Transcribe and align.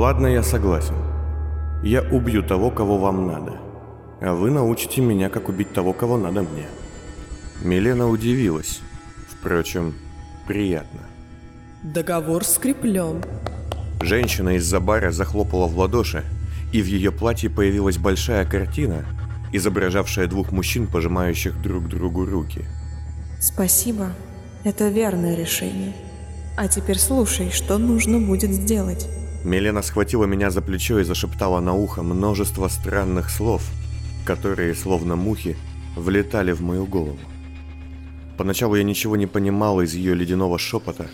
Ладно, 0.00 0.28
я 0.28 0.42
согласен. 0.42 0.94
Я 1.82 2.00
убью 2.00 2.42
того, 2.42 2.70
кого 2.70 2.96
вам 2.96 3.26
надо. 3.26 3.58
А 4.22 4.32
вы 4.32 4.50
научите 4.50 5.02
меня, 5.02 5.28
как 5.28 5.50
убить 5.50 5.74
того, 5.74 5.92
кого 5.92 6.16
надо 6.16 6.40
мне. 6.40 6.64
Милена 7.62 8.06
удивилась. 8.06 8.80
Впрочем, 9.28 9.92
приятно. 10.46 11.00
Договор 11.82 12.44
скреплен. 12.44 13.22
Женщина 14.00 14.56
из-за 14.56 14.80
бара 14.80 15.10
захлопала 15.10 15.66
в 15.66 15.78
ладоши, 15.78 16.24
и 16.72 16.80
в 16.80 16.86
ее 16.86 17.12
платье 17.12 17.50
появилась 17.50 17.98
большая 17.98 18.46
картина, 18.46 19.04
изображавшая 19.52 20.28
двух 20.28 20.50
мужчин, 20.50 20.86
пожимающих 20.86 21.60
друг 21.60 21.88
другу 21.88 22.24
руки. 22.24 22.64
Спасибо. 23.38 24.12
Это 24.64 24.88
верное 24.88 25.36
решение. 25.36 25.92
А 26.56 26.68
теперь 26.68 26.98
слушай, 26.98 27.50
что 27.50 27.76
нужно 27.76 28.18
будет 28.18 28.50
сделать. 28.50 29.06
Милена 29.44 29.82
схватила 29.82 30.24
меня 30.26 30.50
за 30.50 30.60
плечо 30.60 30.98
и 31.00 31.04
зашептала 31.04 31.60
на 31.60 31.72
ухо 31.72 32.02
множество 32.02 32.68
странных 32.68 33.30
слов, 33.30 33.62
которые, 34.26 34.74
словно 34.74 35.16
мухи, 35.16 35.56
влетали 35.96 36.52
в 36.52 36.60
мою 36.60 36.86
голову. 36.86 37.18
Поначалу 38.36 38.74
я 38.74 38.82
ничего 38.82 39.16
не 39.16 39.26
понимал 39.26 39.80
из 39.80 39.94
ее 39.94 40.14
ледяного 40.14 40.58
шепота, 40.58 41.08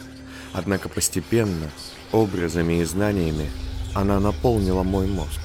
однако 0.52 0.88
постепенно, 0.88 1.70
образами 2.12 2.80
и 2.80 2.84
знаниями, 2.84 3.48
она 3.94 4.18
наполнила 4.20 4.82
мой 4.82 5.06
мозг. 5.06 5.40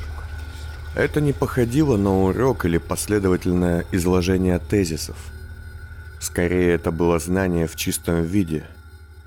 Это 0.95 1.21
не 1.21 1.33
походило 1.33 1.97
на 1.97 2.23
урок 2.23 2.65
или 2.65 2.77
последовательное 2.77 3.85
изложение 3.91 4.59
тезисов. 4.59 5.17
Скорее, 6.19 6.73
это 6.73 6.91
было 6.91 7.17
знание 7.19 7.67
в 7.67 7.75
чистом 7.75 8.23
виде, 8.23 8.65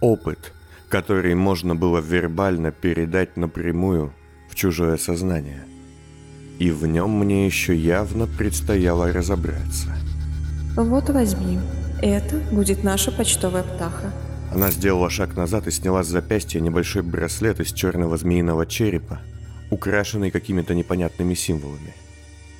опыт, 0.00 0.52
который 0.94 1.34
можно 1.34 1.74
было 1.74 1.98
вербально 1.98 2.70
передать 2.70 3.36
напрямую 3.36 4.12
в 4.48 4.54
чужое 4.54 4.96
сознание. 4.96 5.64
И 6.60 6.70
в 6.70 6.86
нем 6.86 7.18
мне 7.18 7.46
еще 7.46 7.74
явно 7.74 8.28
предстояло 8.28 9.12
разобраться. 9.12 9.88
Вот 10.76 11.10
возьми. 11.10 11.58
Это 12.00 12.36
будет 12.52 12.84
наша 12.84 13.10
почтовая 13.10 13.64
птаха. 13.64 14.12
Она 14.52 14.70
сделала 14.70 15.10
шаг 15.10 15.34
назад 15.36 15.66
и 15.66 15.72
сняла 15.72 16.04
с 16.04 16.06
запястья 16.06 16.60
небольшой 16.60 17.02
браслет 17.02 17.58
из 17.58 17.72
черного 17.72 18.16
змеиного 18.16 18.64
черепа, 18.64 19.18
украшенный 19.72 20.30
какими-то 20.30 20.76
непонятными 20.76 21.34
символами. 21.34 21.92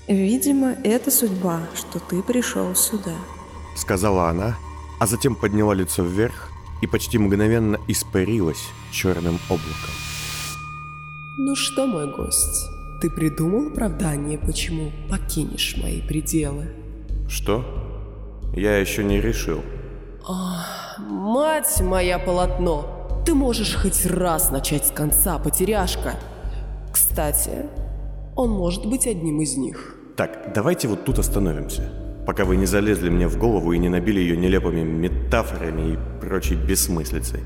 Видимо, 0.08 0.74
это 0.82 1.12
судьба, 1.12 1.60
что 1.76 2.00
ты 2.00 2.20
пришел 2.20 2.74
сюда. 2.74 3.14
Сказала 3.76 4.28
она, 4.28 4.56
а 4.98 5.06
затем 5.06 5.36
подняла 5.36 5.72
лицо 5.72 6.02
вверх 6.02 6.50
и 6.83 6.86
почти 6.86 7.19
мгновенно 7.19 7.78
испарилась 7.89 8.64
черным 8.92 9.39
облаком. 9.48 9.94
Ну 11.39 11.55
что, 11.56 11.86
мой 11.86 12.14
гость, 12.14 12.69
ты 13.00 13.11
придумал 13.11 13.69
оправдание, 13.69 14.39
почему 14.39 14.92
покинешь 15.11 15.77
мои 15.83 16.00
пределы? 16.00 16.72
Что? 17.28 17.64
Я 18.55 18.78
еще 18.78 19.03
не 19.03 19.20
решил. 19.20 19.62
Ах, 20.27 20.98
мать 20.98 21.81
моя 21.81 22.19
полотно! 22.19 23.22
Ты 23.27 23.34
можешь 23.34 23.75
хоть 23.75 24.06
раз 24.06 24.50
начать 24.50 24.86
с 24.86 24.91
конца, 24.91 25.38
потеряшка. 25.38 26.14
Кстати, 26.92 27.66
он 28.36 28.50
может 28.50 28.86
быть 28.86 29.06
одним 29.06 29.41
из 29.41 29.56
них. 29.56 29.97
Так, 30.16 30.53
давайте 30.55 30.88
вот 30.88 31.05
тут 31.05 31.19
остановимся. 31.19 32.03
Пока 32.27 32.44
вы 32.44 32.56
не 32.56 32.67
залезли 32.67 33.11
мне 33.11 33.28
в 33.28 33.39
голову 33.39 33.72
и 33.72 33.78
не 33.78 33.89
набили 33.89 34.20
ее 34.20 34.36
нелепыми 34.36 34.83
метафорами 34.83 35.94
и 35.94 35.98
прочей 36.20 36.55
бессмыслицей. 36.56 37.41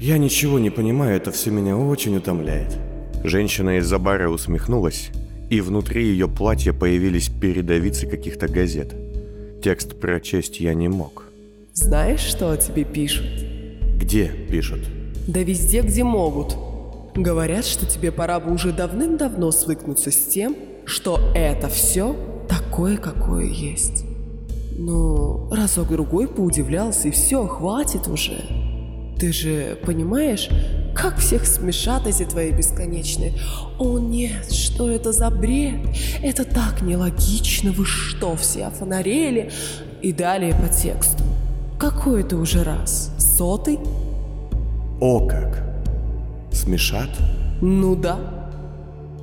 Я 0.00 0.18
ничего 0.18 0.58
не 0.58 0.70
понимаю, 0.70 1.16
это 1.16 1.30
все 1.30 1.50
меня 1.50 1.76
очень 1.76 2.16
утомляет. 2.16 2.76
Женщина 3.24 3.78
из-за 3.78 3.98
бара 3.98 4.28
усмехнулась, 4.28 5.10
и 5.48 5.60
внутри 5.60 6.04
ее 6.04 6.28
платья 6.28 6.72
появились 6.72 7.28
передовицы 7.28 8.06
каких-то 8.06 8.48
газет. 8.48 8.94
Текст 9.62 9.98
прочесть 9.98 10.60
я 10.60 10.74
не 10.74 10.88
мог. 10.88 11.24
Знаешь, 11.72 12.20
что 12.20 12.50
о 12.50 12.56
тебе 12.56 12.84
пишут? 12.84 13.26
Где 13.96 14.28
пишут? 14.28 14.80
Да 15.26 15.42
везде, 15.42 15.82
где 15.82 16.04
могут. 16.04 16.56
Говорят, 17.14 17.64
что 17.64 17.86
тебе 17.86 18.12
пора 18.12 18.40
бы 18.40 18.52
уже 18.52 18.72
давным-давно 18.72 19.50
свыкнуться 19.50 20.10
с 20.10 20.16
тем, 20.26 20.56
что 20.84 21.20
это 21.34 21.68
все 21.68 22.16
такое, 22.48 22.96
какое 22.96 23.46
есть. 23.46 24.05
Ну, 24.78 25.48
разок-другой 25.50 26.28
поудивлялся, 26.28 27.08
и 27.08 27.10
все, 27.10 27.46
хватит 27.46 28.08
уже. 28.08 28.44
Ты 29.18 29.32
же 29.32 29.78
понимаешь, 29.86 30.50
как 30.94 31.16
всех 31.16 31.46
смешат 31.46 32.06
эти 32.06 32.24
твои 32.24 32.52
бесконечные 32.52 33.32
«О 33.78 33.98
нет, 33.98 34.52
что 34.52 34.90
это 34.90 35.12
за 35.12 35.30
бред? 35.30 35.80
Это 36.22 36.44
так 36.44 36.82
нелогично, 36.82 37.72
вы 37.72 37.86
что, 37.86 38.36
все 38.36 38.66
офонарели?» 38.66 39.50
И 40.02 40.12
далее 40.12 40.54
по 40.54 40.68
тексту. 40.68 41.22
Какой 41.78 42.20
это 42.20 42.36
уже 42.36 42.62
раз? 42.62 43.10
Сотый? 43.18 43.78
О 45.00 45.26
как! 45.26 45.62
Смешат? 46.52 47.10
Ну 47.62 47.96
да. 47.96 48.35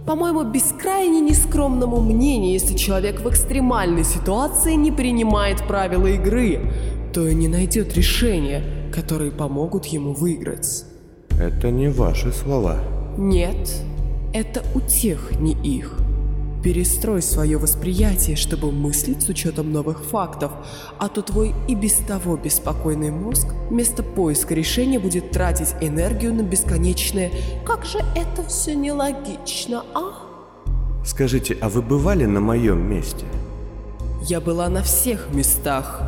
По-моему, 0.05 0.43
бескрайне 0.43 1.21
нескромному 1.21 2.01
мнению, 2.01 2.51
если 2.51 2.75
человек 2.75 3.21
в 3.21 3.29
экстремальной 3.29 4.03
ситуации 4.03 4.73
не 4.73 4.91
принимает 4.91 5.65
правила 5.65 6.07
игры, 6.07 6.59
то 7.13 7.25
и 7.25 7.33
не 7.33 7.47
найдет 7.47 7.95
решения, 7.95 8.63
которые 8.93 9.31
помогут 9.31 9.85
ему 9.85 10.13
выиграть. 10.13 10.85
Это 11.39 11.71
не 11.71 11.87
ваши 11.87 12.33
слова. 12.33 12.79
Нет, 13.17 13.81
это 14.33 14.61
у 14.75 14.81
тех, 14.81 15.39
не 15.39 15.53
их. 15.53 16.02
Перестрой 16.63 17.21
свое 17.21 17.57
восприятие, 17.57 18.37
чтобы 18.37 18.71
мыслить 18.71 19.21
с 19.21 19.27
учетом 19.27 19.73
новых 19.73 20.01
фактов, 20.05 20.53
а 20.97 21.09
то 21.09 21.21
твой 21.21 21.53
и 21.67 21.75
без 21.75 21.95
того 21.95 22.37
беспокойный 22.37 23.11
мозг 23.11 23.47
вместо 23.69 24.01
поиска 24.01 24.53
решения 24.53 24.97
будет 24.97 25.31
тратить 25.31 25.75
энергию 25.81 26.33
на 26.33 26.41
бесконечное 26.41 27.31
«Как 27.65 27.83
же 27.85 27.99
это 28.15 28.43
все 28.47 28.75
нелогично, 28.75 29.83
а?» 29.93 30.13
Скажите, 31.05 31.57
а 31.59 31.67
вы 31.67 31.81
бывали 31.81 32.23
на 32.23 32.39
моем 32.39 32.81
месте? 32.89 33.25
Я 34.21 34.39
была 34.39 34.69
на 34.69 34.83
всех 34.83 35.33
местах 35.33 36.01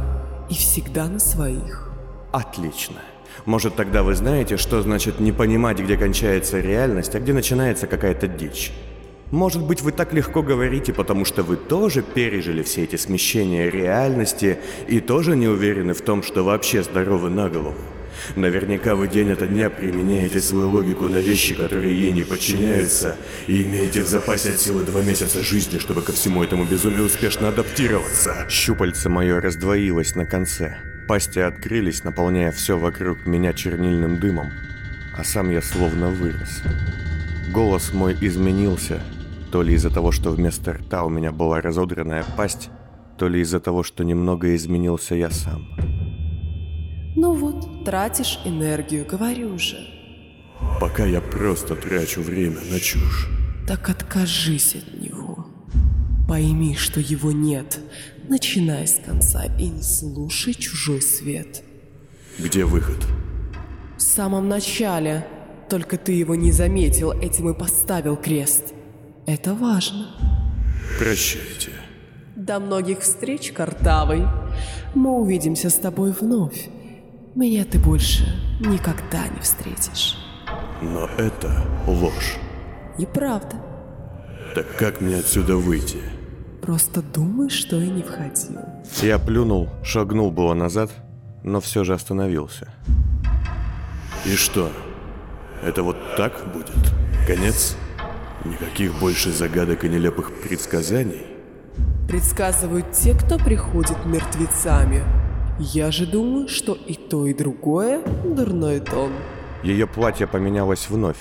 и 0.50 0.54
всегда 0.54 1.08
на 1.08 1.20
своих. 1.20 1.92
Отлично. 2.32 3.02
Может, 3.46 3.76
тогда 3.76 4.04
вы 4.04 4.16
знаете, 4.16 4.56
что 4.56 4.82
значит 4.82 5.20
не 5.20 5.34
понимать, 5.34 5.80
где 5.80 5.98
кончается 5.98 6.62
реальность, 6.62 7.14
а 7.14 7.20
где 7.20 7.34
начинается 7.34 7.88
какая-то 7.88 8.30
дичь? 8.30 8.72
Может 9.32 9.64
быть, 9.64 9.82
вы 9.82 9.92
так 9.92 10.14
легко 10.14 10.44
говорите, 10.44 10.94
потому 10.94 11.26
что 11.26 11.44
вы 11.44 11.58
тоже 11.58 12.04
пережили 12.04 12.62
все 12.62 12.84
эти 12.84 12.96
смещения 12.96 13.70
реальности 13.70 14.60
и 14.88 15.00
тоже 15.00 15.36
не 15.36 15.48
уверены 15.48 15.94
в 15.94 16.02
том, 16.02 16.22
что 16.22 16.44
вообще 16.44 16.84
здоровы 16.84 17.30
на 17.30 17.50
голову. 17.50 17.76
Наверняка 18.36 18.96
вы 18.96 19.08
день 19.08 19.32
ото 19.32 19.48
дня 19.48 19.70
применяете 19.70 20.40
свою 20.40 20.70
логику 20.70 21.06
на 21.10 21.18
вещи, 21.18 21.54
которые 21.54 22.00
ей 22.00 22.12
не 22.12 22.24
подчиняются, 22.24 23.18
и 23.48 23.64
имеете 23.64 24.04
в 24.04 24.08
запасе 24.08 24.52
от 24.52 24.60
силы 24.60 24.84
два 24.84 25.02
месяца 25.02 25.44
жизни, 25.44 25.80
чтобы 25.80 26.02
ко 26.02 26.12
всему 26.12 26.44
этому 26.44 26.66
безумию 26.66 27.06
успешно 27.06 27.50
адаптироваться. 27.50 28.46
Щупальце 28.50 29.10
мое 29.10 29.42
раздвоилось 29.42 30.16
на 30.16 30.26
конце. 30.26 30.78
Пасти 31.08 31.40
открылись, 31.40 32.04
наполняя 32.04 32.52
все 32.52 32.78
вокруг 32.78 33.26
меня 33.26 33.54
чернильным 33.54 34.20
дымом, 34.20 34.52
а 35.16 35.24
сам 35.24 35.50
я 35.52 35.62
словно 35.62 36.10
вырос. 36.10 36.64
Голос 37.54 37.94
мой 37.94 38.18
изменился, 38.22 39.02
то 39.52 39.62
ли 39.62 39.74
из-за 39.76 39.90
того, 39.90 40.12
что 40.12 40.32
вместо 40.32 40.74
рта 40.74 41.04
у 41.04 41.10
меня 41.10 41.32
была 41.32 41.62
разодранная 41.62 42.26
пасть, 42.36 42.70
то 43.18 43.28
ли 43.28 43.42
из-за 43.42 43.60
того, 43.60 43.84
что 43.84 44.04
немного 44.04 44.56
изменился 44.56 45.16
я 45.16 45.30
сам. 45.30 45.68
Ну 47.16 47.34
вот, 47.34 47.86
тратишь 47.86 48.40
энергию, 48.46 49.06
говорю 49.06 49.58
же. 49.58 49.78
Пока 50.82 51.06
я 51.06 51.22
просто 51.22 51.76
трачу 51.76 52.22
время 52.22 52.60
на 52.72 52.80
чушь. 52.80 53.30
Так 53.68 53.90
откажись 53.90 54.76
от 54.76 55.00
него. 55.00 55.48
Пойми, 56.28 56.76
что 56.76 57.00
его 57.00 57.32
нет. 57.32 57.80
Начинай 58.28 58.88
с 58.88 59.00
конца 59.06 59.46
и 59.60 59.68
не 59.68 59.84
слушай 59.84 60.54
чужой 60.54 61.02
свет. 61.02 61.64
Где 62.40 62.66
выход? 62.66 62.98
В 63.98 64.02
самом 64.02 64.50
начале. 64.50 65.26
Только 65.70 65.98
ты 65.98 66.12
его 66.12 66.36
не 66.36 66.52
заметил, 66.52 67.12
этим 67.12 67.50
и 67.50 67.58
поставил 67.58 68.16
крест. 68.16 68.74
Это 69.26 69.54
важно. 69.54 70.08
Прощайте. 71.00 71.72
До 72.36 72.60
многих 72.60 73.00
встреч, 73.00 73.52
Картавый. 73.52 74.24
Мы 74.94 75.12
увидимся 75.12 75.70
с 75.70 75.76
тобой 75.76 76.12
вновь. 76.12 76.70
Меня 77.34 77.66
ты 77.66 77.80
больше 77.80 78.24
никогда 78.60 79.28
не 79.28 79.40
встретишь. 79.42 80.18
Но 80.82 81.08
это 81.18 81.66
ложь. 81.88 82.38
И 82.98 83.06
правда. 83.06 83.56
Так 84.54 84.78
как 84.78 85.02
мне 85.02 85.18
отсюда 85.18 85.58
выйти? 85.58 85.98
Просто 86.62 87.02
думай, 87.02 87.50
что 87.50 87.82
и 87.82 87.90
не 87.90 88.04
входил. 88.04 88.62
Я 89.02 89.20
плюнул, 89.20 89.70
шагнул 89.84 90.32
было 90.32 90.54
назад, 90.54 90.92
но 91.44 91.60
все 91.60 91.84
же 91.84 91.94
остановился. 91.94 92.72
И 94.26 94.36
что? 94.36 94.72
Это 95.64 95.84
вот 95.84 95.98
так 96.16 96.34
будет? 96.54 96.72
Конец? 97.28 97.76
Никаких 98.44 98.94
больше 99.00 99.32
загадок 99.32 99.84
и 99.84 99.90
нелепых 99.90 100.32
предсказаний? 100.42 101.26
Предсказывают 102.08 102.92
те, 102.92 103.16
кто 103.16 103.38
приходит 103.38 104.06
мертвецами. 104.06 105.04
Я 105.58 105.92
же 105.92 106.06
думаю, 106.06 106.48
что 106.48 106.74
и 106.74 106.94
то, 106.94 107.26
и 107.26 107.34
другое– 107.34 108.02
дурной 108.24 108.80
тон. 108.80 109.12
Ее 109.64 109.88
платье 109.88 110.28
поменялось 110.28 110.90
вновь, 110.90 111.18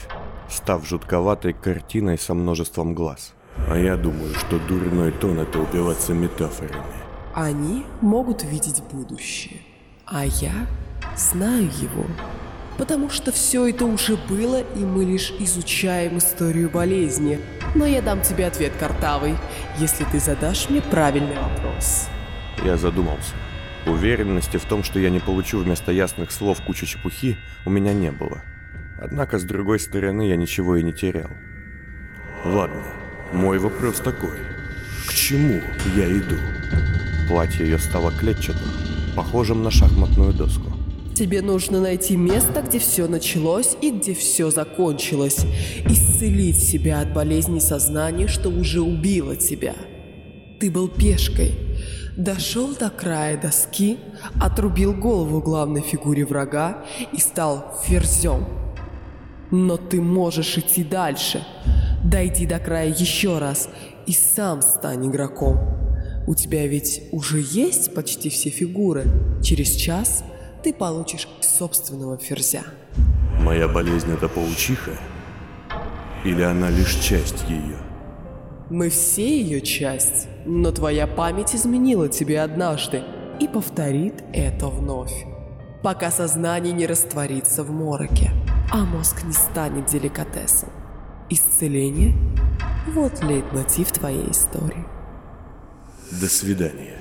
став 0.51 0.87
жутковатой 0.87 1.55
картиной 1.55 2.19
со 2.19 2.35
множеством 2.35 2.95
глаз. 2.95 3.33
А 3.69 3.79
я 3.79 3.97
думаю, 3.97 4.35
что 4.35 4.59
дурной 4.59 5.13
тон– 5.13 5.39
это 5.41 5.61
упиваться 5.61 6.13
метафорами. 6.13 6.83
Они 7.35 7.85
могут 8.01 8.45
видеть 8.45 8.83
будущее, 8.93 9.61
а 10.05 10.27
я 10.27 10.67
знаю 11.17 11.65
его. 11.81 12.05
Потому 12.77 13.09
что 13.09 13.31
все 13.31 13.69
это 13.69 13.85
уже 13.85 14.17
было, 14.29 14.61
и 14.61 14.81
мы 14.81 15.05
лишь 15.05 15.33
изучаем 15.39 16.19
историю 16.19 16.71
болезни. 16.71 17.39
Но 17.75 17.87
я 17.87 18.03
дам 18.03 18.23
тебе 18.23 18.47
ответ, 18.47 18.73
Картавый, 18.79 19.37
если 19.79 20.05
ты 20.05 20.19
задашь 20.19 20.69
мне 20.71 20.83
правильный 20.83 21.37
вопрос. 21.37 22.09
Я 22.65 22.77
задумался. 22.77 23.35
Уверенности 23.87 24.57
в 24.57 24.65
том, 24.65 24.83
что 24.83 24.99
я 24.99 25.11
не 25.11 25.21
получу 25.21 25.59
вместо 25.59 25.93
ясных 25.93 26.33
слов 26.33 26.61
кучу 26.63 26.87
чепухи, 26.87 27.37
у 27.65 27.71
меня 27.71 27.93
не 27.93 28.11
было. 28.11 28.43
Однако, 28.99 29.39
с 29.39 29.45
другой 29.45 29.79
стороны, 29.79 30.29
я 30.29 30.37
ничего 30.37 30.77
и 30.77 30.83
не 30.83 30.93
терял. 30.93 31.31
Ладно, 32.45 32.83
мой 33.33 33.59
вопрос 33.59 34.01
такой. 34.01 34.39
К 35.07 35.13
чему 35.13 35.61
я 35.97 36.11
иду? 36.11 36.37
Платье 37.29 37.67
ее 37.67 37.79
стало 37.79 38.11
клетчатым, 38.13 38.69
похожим 39.15 39.63
на 39.63 39.71
шахматную 39.71 40.33
доску. 40.33 40.84
Тебе 41.15 41.43
нужно 41.43 41.81
найти 41.81 42.17
место, 42.17 42.61
где 42.63 42.81
все 42.81 43.07
началось 43.07 43.77
и 43.81 43.93
где 43.93 44.15
все 44.15 44.51
закончилось. 44.51 45.47
Исцелить 45.89 46.59
себя 46.59 47.01
от 47.01 47.13
болезни 47.13 47.61
сознания, 47.61 48.27
что 48.27 48.49
уже 48.49 48.81
убило 48.81 49.37
тебя. 49.37 49.75
Ты 50.59 50.73
был 50.73 50.89
пешкой. 50.89 51.53
Дошел 52.17 52.75
до 52.75 52.91
края 52.91 53.41
доски, 53.41 53.99
отрубил 54.41 54.93
голову 54.93 55.41
главной 55.41 55.83
фигуре 55.83 56.25
врага 56.25 56.85
и 57.13 57.19
стал 57.19 57.81
ферзем. 57.85 58.47
Но 59.53 59.77
ты 59.77 60.01
можешь 60.01 60.59
идти 60.59 60.83
дальше. 60.83 61.47
Дойди 62.05 62.45
до 62.45 62.59
края 62.59 62.89
еще 62.89 63.39
раз 63.39 63.69
и 64.07 64.13
сам 64.13 64.63
стань 64.63 65.07
игроком. 65.07 65.61
У 66.27 66.35
тебя 66.35 66.67
ведь 66.67 67.03
уже 67.13 67.41
есть 67.41 67.95
почти 67.95 68.31
все 68.31 68.51
фигуры. 68.51 69.05
Через 69.43 69.77
час 69.77 70.25
ты 70.65 70.73
получишь 70.73 71.29
собственного 71.43 72.17
ферзя. 72.17 72.63
Моя 73.39 73.69
болезнь 73.69 74.11
это 74.11 74.29
паучиха? 74.29 74.93
Или 76.25 76.43
она 76.43 76.71
лишь 76.71 76.95
часть 76.95 77.45
ее? 77.51 77.77
Мы 78.71 78.89
все 78.89 79.43
ее 79.43 79.61
часть, 79.61 80.27
но 80.47 80.73
твоя 80.73 81.07
память 81.07 81.55
изменила 81.55 82.09
тебе 82.09 82.41
однажды 82.41 83.03
и 83.39 83.47
повторит 83.47 84.25
это 84.33 84.69
вновь. 84.69 85.27
Пока 85.83 86.11
сознание 86.11 86.73
не 86.73 86.87
растворится 86.87 87.63
в 87.63 87.71
мороке, 87.71 88.31
а 88.73 88.85
мозг 88.85 89.23
не 89.25 89.35
станет 89.35 89.85
деликатесом. 89.85 90.71
Исцеление– 91.29 92.15
вот 92.95 93.23
лейтмотив 93.23 93.93
твоей 93.93 94.31
истории. 94.31 94.87
До 96.11 96.27
свидания. 96.27 96.97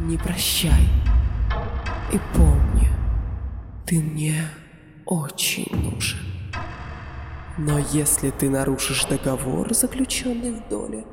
Не 0.00 0.18
прощай. 0.18 0.88
И 2.12 2.18
помни, 2.34 2.88
ты 3.88 4.00
мне 4.00 4.44
очень 5.06 5.66
нужен. 5.72 6.18
Но 7.56 7.78
если 7.78 8.30
ты 8.30 8.50
нарушишь 8.50 9.06
договор, 9.06 9.72
заключенный 9.74 10.52
в 10.52 10.68
доле, 10.68 11.04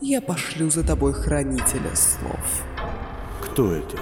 я 0.00 0.22
пошлю 0.22 0.70
за 0.70 0.86
тобой 0.86 1.12
хранителя 1.12 1.94
слов. 1.94 2.64
Кто 3.42 3.72
это? 3.72 3.98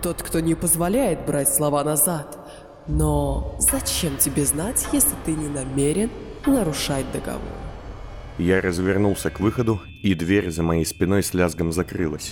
Тот, 0.00 0.22
кто 0.22 0.38
не 0.38 0.54
позволяет 0.54 1.26
брать 1.26 1.52
слова 1.52 1.82
назад. 1.82 2.38
Но 2.86 3.56
зачем 3.58 4.16
тебе 4.16 4.44
знать, 4.44 4.86
если 4.92 5.16
ты 5.24 5.32
не 5.32 5.48
намерен 5.48 6.10
нарушать 6.46 7.10
договор? 7.12 7.42
Я 8.38 8.60
развернулся 8.60 9.30
к 9.30 9.40
выходу, 9.40 9.80
и 10.02 10.14
дверь 10.14 10.50
за 10.50 10.62
моей 10.62 10.86
спиной 10.86 11.24
с 11.24 11.34
лязгом 11.34 11.72
закрылась. 11.72 12.30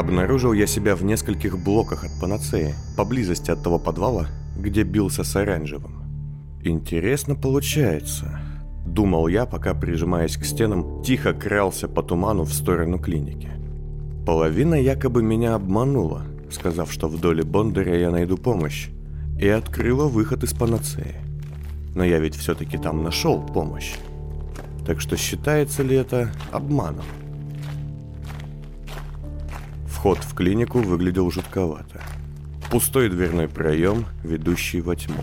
Обнаружил 0.00 0.54
я 0.54 0.66
себя 0.66 0.96
в 0.96 1.04
нескольких 1.04 1.62
блоках 1.62 2.04
от 2.04 2.10
панацеи, 2.18 2.74
поблизости 2.96 3.50
от 3.50 3.62
того 3.62 3.78
подвала, 3.78 4.28
где 4.56 4.82
бился 4.82 5.24
с 5.24 5.36
оранжевым. 5.36 6.04
Интересно 6.64 7.34
получается. 7.34 8.40
Думал 8.86 9.28
я, 9.28 9.44
пока, 9.44 9.74
прижимаясь 9.74 10.38
к 10.38 10.46
стенам, 10.46 11.02
тихо 11.02 11.34
крался 11.34 11.86
по 11.86 12.02
туману 12.02 12.44
в 12.44 12.54
сторону 12.54 12.98
клиники. 12.98 13.50
Половина 14.24 14.74
якобы 14.74 15.22
меня 15.22 15.54
обманула, 15.54 16.22
сказав, 16.50 16.90
что 16.90 17.06
в 17.06 17.20
доле 17.20 17.42
Бондаря 17.42 18.00
я 18.00 18.10
найду 18.10 18.38
помощь, 18.38 18.88
и 19.38 19.48
открыла 19.48 20.08
выход 20.08 20.42
из 20.44 20.54
панацеи. 20.54 21.16
Но 21.94 22.04
я 22.04 22.20
ведь 22.20 22.36
все-таки 22.36 22.78
там 22.78 23.04
нашел 23.04 23.42
помощь. 23.42 23.96
Так 24.86 24.98
что 24.98 25.18
считается 25.18 25.82
ли 25.82 25.94
это 25.94 26.32
обманом? 26.52 27.04
Вход 30.00 30.16
в 30.20 30.34
клинику 30.34 30.78
выглядел 30.78 31.30
жутковато. 31.30 32.00
Пустой 32.70 33.10
дверной 33.10 33.48
проем, 33.48 34.06
ведущий 34.24 34.80
во 34.80 34.96
тьму. 34.96 35.22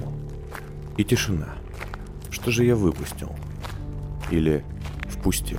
И 0.98 1.04
тишина. 1.04 1.48
Что 2.30 2.52
же 2.52 2.64
я 2.64 2.76
выпустил? 2.76 3.36
Или 4.30 4.64
впустил? 5.10 5.58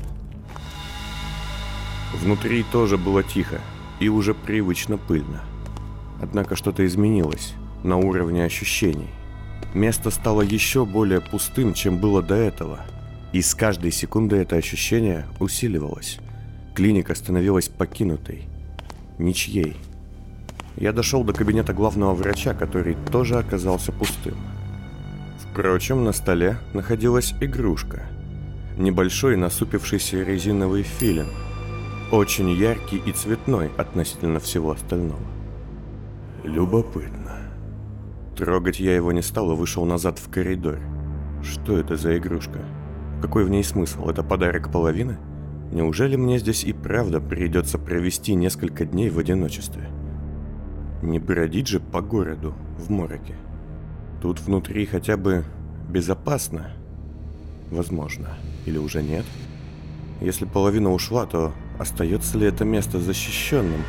Внутри 2.14 2.62
тоже 2.70 2.96
было 2.96 3.24
тихо 3.24 3.60
и 3.98 4.08
уже 4.08 4.34
привычно 4.34 4.98
пыльно. 4.98 5.40
Однако 6.22 6.54
что-то 6.54 6.86
изменилось 6.86 7.54
на 7.82 7.96
уровне 7.96 8.44
ощущений. 8.44 9.10
Место 9.74 10.10
стало 10.12 10.42
еще 10.42 10.86
более 10.86 11.20
пустым, 11.20 11.74
чем 11.74 11.98
было 11.98 12.22
до 12.22 12.36
этого. 12.36 12.86
И 13.32 13.42
с 13.42 13.56
каждой 13.56 13.90
секунды 13.90 14.36
это 14.36 14.54
ощущение 14.54 15.26
усиливалось. 15.40 16.20
Клиника 16.76 17.16
становилась 17.16 17.68
покинутой– 17.68 18.44
ничьей. 19.18 19.76
Я 20.76 20.92
дошел 20.92 21.24
до 21.24 21.32
кабинета 21.32 21.72
главного 21.72 22.14
врача, 22.14 22.54
который 22.54 22.96
тоже 23.10 23.36
оказался 23.36 23.92
пустым. 23.92 24.36
Впрочем, 25.38 26.04
на 26.04 26.12
столе 26.12 26.58
находилась 26.72 27.34
игрушка. 27.40 28.02
Небольшой 28.76 29.36
насупившийся 29.36 30.22
резиновый 30.22 30.84
филин. 30.84 31.26
Очень 32.12 32.50
яркий 32.50 32.98
и 32.98 33.12
цветной 33.12 33.70
относительно 33.76 34.38
всего 34.38 34.70
остального. 34.70 35.20
Любопытно. 36.44 37.36
Трогать 38.36 38.78
я 38.78 38.94
его 38.94 39.10
не 39.10 39.20
стал 39.20 39.50
и 39.50 39.56
вышел 39.56 39.84
назад 39.84 40.20
в 40.20 40.30
коридор. 40.30 40.78
Что 41.42 41.76
это 41.76 41.96
за 41.96 42.16
игрушка? 42.16 42.60
Какой 43.20 43.44
в 43.44 43.50
ней 43.50 43.64
смысл? 43.64 44.08
Это 44.08 44.22
подарок 44.22 44.70
половины? 44.70 45.18
Неужели 45.70 46.16
мне 46.16 46.38
здесь 46.38 46.64
и 46.64 46.72
правда 46.72 47.20
придется 47.20 47.78
провести 47.78 48.34
несколько 48.34 48.84
дней 48.86 49.10
в 49.10 49.18
одиночестве? 49.18 49.88
Не 51.02 51.18
бродить 51.18 51.68
же 51.68 51.78
по 51.78 52.00
городу 52.00 52.54
в 52.78 52.90
мороке. 52.90 53.34
Тут 54.22 54.40
внутри 54.40 54.86
хотя 54.86 55.16
бы 55.16 55.44
безопасно. 55.88 56.72
Возможно. 57.70 58.30
Или 58.66 58.78
уже 58.78 59.02
нет? 59.02 59.26
Если 60.20 60.46
половина 60.46 60.92
ушла, 60.92 61.26
то 61.26 61.52
остается 61.78 62.38
ли 62.38 62.46
это 62.46 62.64
место 62.64 62.98
защищенным? 62.98 63.82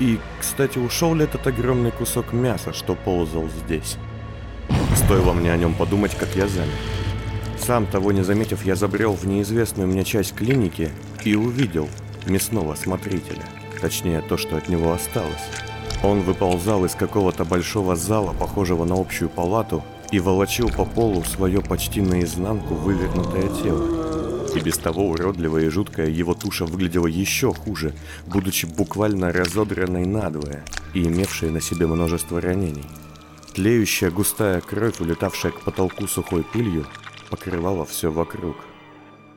И, 0.00 0.18
кстати, 0.40 0.78
ушел 0.78 1.14
ли 1.14 1.24
этот 1.24 1.46
огромный 1.46 1.92
кусок 1.92 2.32
мяса, 2.32 2.72
что 2.72 2.96
ползал 2.96 3.48
здесь? 3.64 3.96
Стоило 4.96 5.32
мне 5.32 5.52
о 5.52 5.56
нем 5.56 5.74
подумать, 5.74 6.14
как 6.16 6.34
я 6.34 6.48
замер. 6.48 6.72
Сам 7.66 7.86
того 7.86 8.12
не 8.12 8.22
заметив, 8.22 8.66
я 8.66 8.76
забрел 8.76 9.14
в 9.14 9.26
неизвестную 9.26 9.88
мне 9.88 10.04
часть 10.04 10.34
клиники 10.34 10.90
и 11.24 11.34
увидел 11.34 11.88
мясного 12.26 12.74
смотрителя. 12.74 13.42
Точнее, 13.80 14.20
то, 14.20 14.36
что 14.36 14.58
от 14.58 14.68
него 14.68 14.92
осталось. 14.92 15.48
Он 16.02 16.20
выползал 16.20 16.84
из 16.84 16.94
какого-то 16.94 17.46
большого 17.46 17.96
зала, 17.96 18.34
похожего 18.34 18.84
на 18.84 19.00
общую 19.00 19.30
палату, 19.30 19.82
и 20.12 20.20
волочил 20.20 20.68
по 20.68 20.84
полу 20.84 21.24
свое 21.24 21.62
почти 21.62 22.02
наизнанку 22.02 22.74
вывернутое 22.74 23.48
тело. 23.62 24.46
И 24.54 24.60
без 24.60 24.76
того 24.76 25.08
уродливая 25.08 25.64
и 25.64 25.68
жуткая 25.70 26.10
его 26.10 26.34
туша 26.34 26.66
выглядела 26.66 27.06
еще 27.06 27.54
хуже, 27.54 27.94
будучи 28.26 28.66
буквально 28.66 29.32
разодранной 29.32 30.04
надвое 30.04 30.66
и 30.92 31.02
имевшей 31.02 31.48
на 31.48 31.62
себе 31.62 31.86
множество 31.86 32.42
ранений. 32.42 32.84
Тлеющая 33.54 34.10
густая 34.10 34.60
кровь, 34.60 35.00
улетавшая 35.00 35.52
к 35.52 35.62
потолку 35.62 36.06
сухой 36.06 36.42
пылью, 36.42 36.86
покрывала 37.30 37.84
все 37.84 38.10
вокруг. 38.10 38.56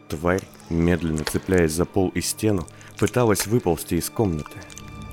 Тварь, 0.09 0.43
медленно 0.69 1.23
цепляясь 1.23 1.73
за 1.73 1.85
пол 1.85 2.09
и 2.09 2.21
стену, 2.21 2.65
пыталась 2.97 3.47
выползти 3.47 3.95
из 3.95 4.09
комнаты. 4.09 4.57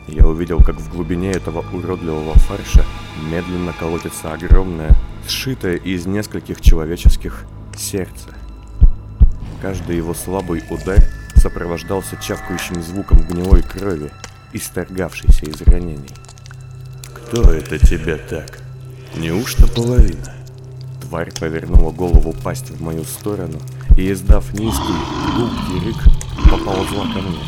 Я 0.07 0.27
увидел, 0.27 0.63
как 0.63 0.77
в 0.77 0.91
глубине 0.91 1.33
этого 1.33 1.65
уродливого 1.73 2.35
фарша 2.35 2.85
медленно 3.31 3.73
колотится 3.73 4.33
огромное, 4.33 4.95
сшитое 5.27 5.77
из 5.77 6.07
нескольких 6.07 6.61
человеческих 6.61 7.45
сердце. 7.77 8.35
Каждый 9.63 9.97
его 9.97 10.13
слабый 10.13 10.63
удар 10.71 10.99
сопровождался 11.37 12.17
чавкающим 12.21 12.83
звуком 12.83 13.19
гнилой 13.19 13.63
крови, 13.63 14.11
исторгавшейся 14.53 15.47
из 15.47 15.61
ранений. 15.63 16.15
«Кто 17.15 17.51
это 17.51 17.79
тебя 17.79 18.19
так? 18.19 18.61
Неужто 19.17 19.67
половина?» 19.67 20.44
Тварь 21.15 21.31
повернула 21.31 21.93
голову 21.93 22.35
пасть 22.43 22.71
в 22.71 22.83
мою 22.83 23.05
сторону 23.05 23.61
и, 23.97 24.11
издав 24.11 24.53
низкий, 24.53 24.97
гулкий 25.37 25.87
рык, 25.87 25.97
поползла 26.51 27.05
ко 27.05 27.21
мне. 27.21 27.39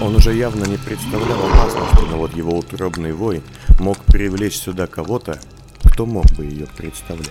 Он 0.00 0.16
уже 0.16 0.34
явно 0.34 0.64
не 0.64 0.78
представлял 0.78 1.38
опасности, 1.50 2.10
но 2.10 2.16
вот 2.16 2.34
его 2.34 2.56
утробный 2.56 3.12
вой 3.12 3.42
мог 3.78 3.98
привлечь 3.98 4.56
сюда 4.56 4.86
кого-то, 4.86 5.38
кто 5.84 6.06
мог 6.06 6.24
бы 6.32 6.46
ее 6.46 6.66
представлять. 6.74 7.28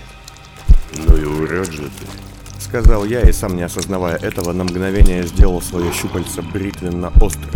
«Ну 1.07 1.17
и 1.17 1.25
урод 1.25 1.71
же 1.71 1.85
ты!» 1.85 2.59
Сказал 2.59 3.03
я, 3.05 3.21
и 3.21 3.31
сам 3.31 3.55
не 3.55 3.63
осознавая 3.63 4.17
этого, 4.17 4.53
на 4.53 4.63
мгновение 4.63 5.23
сделал 5.23 5.59
свое 5.59 5.91
щупальце 5.91 6.43
бритвенно 6.43 7.11
острым, 7.19 7.49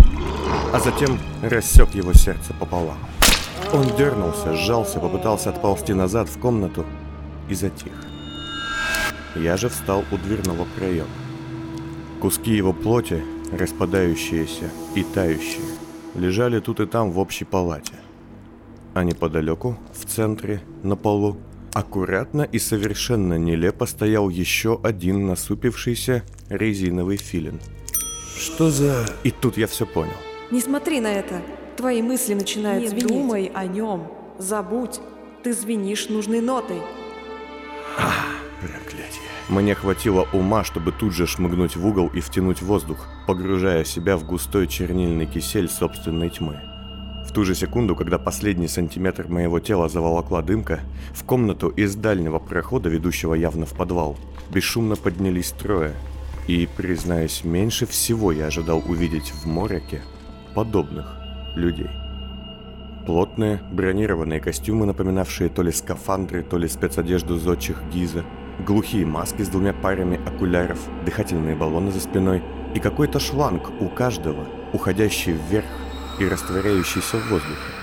а 0.73 0.79
затем 0.79 1.19
рассек 1.43 1.93
его 1.93 2.13
сердце 2.13 2.51
пополам. 2.59 2.97
Он 3.73 3.85
дернулся, 3.95 4.55
сжался, 4.55 4.99
попытался 4.99 5.51
отползти 5.51 5.93
назад 5.93 6.29
в 6.29 6.39
комнату 6.39 6.83
и 7.49 7.53
затих. 7.53 7.93
Я 9.35 9.57
же 9.57 9.69
встал 9.69 10.03
у 10.11 10.17
дверного 10.17 10.65
проема. 10.77 11.09
Куски 12.21 12.55
его 12.55 12.73
плоти, 12.73 13.23
распадающиеся 13.51 14.69
и 14.95 15.03
тающие, 15.03 15.65
лежали 16.15 16.59
тут 16.59 16.79
и 16.79 16.85
там 16.85 17.11
в 17.11 17.19
общей 17.19 17.45
палате. 17.45 17.93
А 18.93 19.03
неподалеку, 19.03 19.77
в 19.93 20.05
центре, 20.05 20.61
на 20.83 20.95
полу, 20.95 21.37
аккуратно 21.73 22.43
и 22.43 22.57
совершенно 22.59 23.37
нелепо 23.37 23.85
стоял 23.85 24.29
еще 24.29 24.79
один 24.81 25.27
насупившийся 25.27 26.23
резиновый 26.49 27.17
филин. 27.17 27.59
Что 28.37 28.69
за... 28.71 29.05
И 29.23 29.31
тут 29.31 29.57
я 29.57 29.67
все 29.67 29.85
понял. 29.85 30.13
Не 30.51 30.61
смотри 30.61 31.01
на 31.01 31.11
это. 31.11 31.41
Твои 31.75 32.01
мысли 32.01 32.33
начинают 32.33 32.83
Не 32.83 32.89
звенеть. 32.89 33.07
думай 33.07 33.51
о 33.53 33.65
нем. 33.65 34.07
Забудь. 34.39 35.01
Ты 35.43 35.53
звенишь 35.53 36.07
нужной 36.07 36.39
нотой. 36.39 36.81
Мне 39.47 39.75
хватило 39.75 40.27
ума, 40.33 40.63
чтобы 40.63 40.91
тут 40.91 41.13
же 41.13 41.27
шмыгнуть 41.27 41.75
в 41.75 41.85
угол 41.85 42.07
и 42.07 42.19
втянуть 42.19 42.63
воздух, 42.63 43.07
погружая 43.27 43.83
себя 43.83 44.17
в 44.17 44.25
густой 44.25 44.67
чернильный 44.67 45.27
кисель 45.27 45.69
собственной 45.69 46.29
тьмы. 46.29 46.59
В 47.27 47.31
ту 47.31 47.45
же 47.45 47.53
секунду, 47.53 47.95
когда 47.95 48.17
последний 48.17 48.67
сантиметр 48.67 49.27
моего 49.27 49.59
тела 49.59 49.87
заволокла 49.87 50.41
дымка, 50.41 50.79
в 51.13 51.23
комнату 51.23 51.69
из 51.69 51.95
дальнего 51.95 52.39
прохода, 52.39 52.89
ведущего 52.89 53.33
явно 53.33 53.65
в 53.65 53.73
подвал, 53.73 54.17
бесшумно 54.51 54.95
поднялись 54.95 55.51
трое. 55.51 55.93
И, 56.47 56.67
признаюсь, 56.75 57.43
меньше 57.43 57.85
всего 57.85 58.31
я 58.31 58.47
ожидал 58.47 58.83
увидеть 58.87 59.31
в 59.31 59.45
Мороке 59.45 60.01
подобных 60.53 61.15
людей. 61.55 61.89
Плотные, 63.05 63.61
бронированные 63.71 64.39
костюмы, 64.39 64.87
напоминавшие 64.87 65.49
то 65.49 65.61
ли 65.61 65.71
скафандры, 65.71 66.41
то 66.41 66.57
ли 66.57 66.67
спецодежду 66.67 67.37
зодчих 67.37 67.83
Гиза, 67.93 68.23
глухие 68.65 69.05
маски 69.05 69.43
с 69.43 69.47
двумя 69.47 69.73
парами 69.73 70.19
окуляров, 70.27 70.79
дыхательные 71.05 71.55
баллоны 71.55 71.91
за 71.91 71.99
спиной 71.99 72.41
и 72.73 72.79
какой-то 72.79 73.19
шланг 73.19 73.69
у 73.79 73.89
каждого, 73.89 74.47
уходящий 74.73 75.33
вверх 75.33 75.67
и 76.19 76.27
растворяющийся 76.27 77.17
в 77.17 77.29
воздухе. 77.29 77.75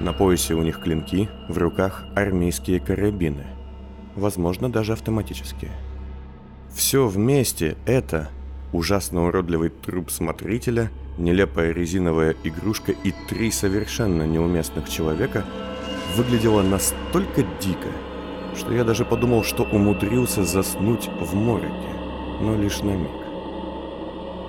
На 0.00 0.12
поясе 0.12 0.54
у 0.54 0.62
них 0.62 0.80
клинки, 0.80 1.30
в 1.48 1.56
руках 1.56 2.04
армейские 2.14 2.80
карабины, 2.80 3.46
возможно, 4.14 4.70
даже 4.70 4.92
автоматические. 4.92 5.70
Все 6.70 7.06
вместе 7.06 7.76
это 7.86 8.28
ужасно 8.74 9.26
уродливый 9.26 9.70
труп 9.70 10.10
смотрителя, 10.10 10.90
нелепая 11.16 11.72
резиновая 11.72 12.34
игрушка 12.42 12.92
и 12.92 13.14
три 13.28 13.52
совершенно 13.52 14.24
неуместных 14.26 14.88
человека 14.88 15.44
выглядело 16.16 16.60
настолько 16.62 17.44
дико, 17.60 17.88
что 18.56 18.74
я 18.74 18.82
даже 18.82 19.04
подумал, 19.04 19.44
что 19.44 19.62
умудрился 19.62 20.44
заснуть 20.44 21.08
в 21.20 21.34
мороке, 21.34 21.88
но 22.40 22.56
лишь 22.56 22.80
на 22.80 22.96
миг. 22.96 23.10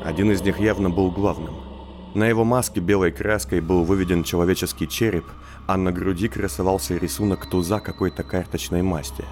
Один 0.03 0.31
из 0.31 0.41
них 0.41 0.59
явно 0.59 0.89
был 0.89 1.11
главным. 1.11 1.55
На 2.15 2.25
его 2.25 2.43
маске 2.43 2.79
белой 2.79 3.11
краской 3.11 3.61
был 3.61 3.83
выведен 3.83 4.23
человеческий 4.23 4.87
череп, 4.87 5.25
а 5.67 5.77
на 5.77 5.91
груди 5.91 6.29
красовался 6.29 6.97
рисунок 6.97 7.47
туза 7.47 7.79
какой-то 7.79 8.23
карточной 8.23 8.81
масти. 8.81 9.23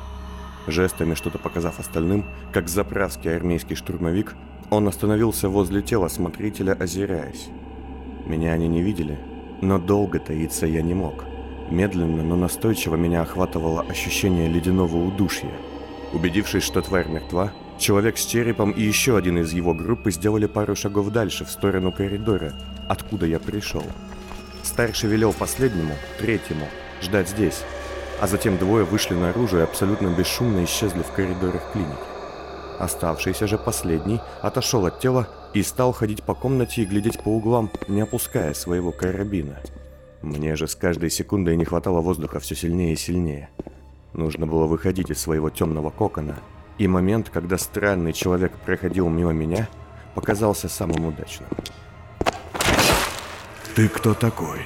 Жестами 0.68 1.16
что-то 1.16 1.40
показав 1.40 1.80
остальным, 1.80 2.26
как 2.52 2.70
заправский 2.70 3.36
армейский 3.36 3.76
штурмовик, 3.76 4.34
он 4.76 4.88
остановился 4.88 5.50
возле 5.50 5.82
тела 5.82 6.08
смотрителя, 6.08 6.74
озираясь. 6.74 7.50
Меня 8.26 8.54
они 8.54 8.68
не 8.68 8.82
видели, 8.82 9.20
но 9.62 9.78
долго 9.78 10.20
таиться 10.20 10.66
я 10.66 10.82
не 10.82 10.94
мог. 10.94 11.26
Медленно, 11.70 12.24
но 12.24 12.36
настойчиво 12.36 12.96
меня 12.96 13.22
охватывало 13.22 13.82
ощущение 13.82 14.48
ледяного 14.48 14.98
удушья. 14.98 15.52
Убедившись, 16.14 16.64
что 16.64 16.82
тварь 16.82 17.08
мертва, 17.08 17.52
человек 17.80 18.18
с 18.18 18.26
черепом 18.26 18.72
и 18.72 18.82
еще 18.82 19.18
один 19.18 19.40
из 19.40 19.54
его 19.54 19.74
группы 19.74 20.12
сделали 20.12 20.46
пару 20.46 20.76
шагов 20.76 21.10
дальше, 21.10 21.46
в 21.46 21.50
сторону 21.52 21.92
коридора, 21.92 22.54
откуда 22.88 23.26
я 23.26 23.40
пришел. 23.40 23.84
Старший 24.64 25.10
велел 25.10 25.34
последнему, 25.34 25.96
третьему, 26.20 26.68
ждать 27.02 27.30
здесь, 27.30 27.64
а 28.22 28.28
затем 28.28 28.58
двое 28.58 28.86
вышли 28.86 29.16
наружу 29.16 29.58
и 29.58 29.62
абсолютно 29.62 30.08
бесшумно 30.08 30.64
исчезли 30.64 31.02
в 31.02 31.12
коридорах 31.12 31.72
клиники. 31.74 32.13
Оставшийся 32.80 33.48
же 33.48 33.58
последний 33.58 34.20
отошел 34.42 34.86
от 34.86 35.00
тела 35.00 35.28
и 35.54 35.64
стал 35.64 35.94
ходить 35.94 36.24
по 36.24 36.34
комнате 36.34 36.82
и 36.82 36.86
глядеть 36.86 37.22
по 37.24 37.30
углам, 37.30 37.72
не 37.88 38.02
опуская 38.02 38.54
своего 38.54 38.92
карабина. 38.92 39.60
Мне 40.22 40.56
же 40.56 40.68
с 40.68 40.76
каждой 40.76 41.10
секундой 41.10 41.56
не 41.56 41.66
хватало 41.66 42.02
воздуха 42.02 42.40
все 42.40 42.56
сильнее 42.56 42.94
и 42.94 42.98
сильнее. 42.98 43.50
Нужно 44.14 44.48
было 44.48 44.66
выходить 44.66 45.10
из 45.10 45.20
своего 45.20 45.50
темного 45.50 45.90
кокона, 45.90 46.38
и 46.78 46.88
момент, 46.88 47.30
когда 47.30 47.58
странный 47.58 48.14
человек 48.14 48.54
проходил 48.66 49.10
мимо 49.10 49.32
меня, 49.32 49.68
показался 50.16 50.70
самым 50.70 51.06
удачным. 51.06 51.50
«Ты 53.76 53.90
кто 53.90 54.14
такой?» 54.14 54.62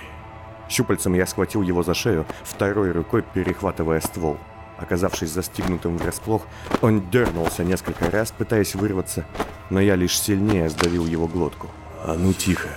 Щупальцем 0.70 1.14
я 1.14 1.26
схватил 1.26 1.62
его 1.62 1.82
за 1.82 1.94
шею, 1.94 2.26
второй 2.44 2.92
рукой 2.92 3.24
перехватывая 3.34 4.02
ствол. 4.02 4.38
Оказавшись 4.78 5.32
застигнутым 5.32 5.98
врасплох, 5.98 6.46
он 6.82 7.10
дернулся 7.10 7.64
несколько 7.64 8.12
раз, 8.12 8.32
пытаясь 8.32 8.76
вырваться, 8.76 9.26
но 9.70 9.80
я 9.80 9.96
лишь 9.96 10.20
сильнее 10.20 10.70
сдавил 10.70 11.06
его 11.06 11.28
глотку. 11.28 11.68
«А 12.04 12.16
ну 12.16 12.32
тихо, 12.34 12.70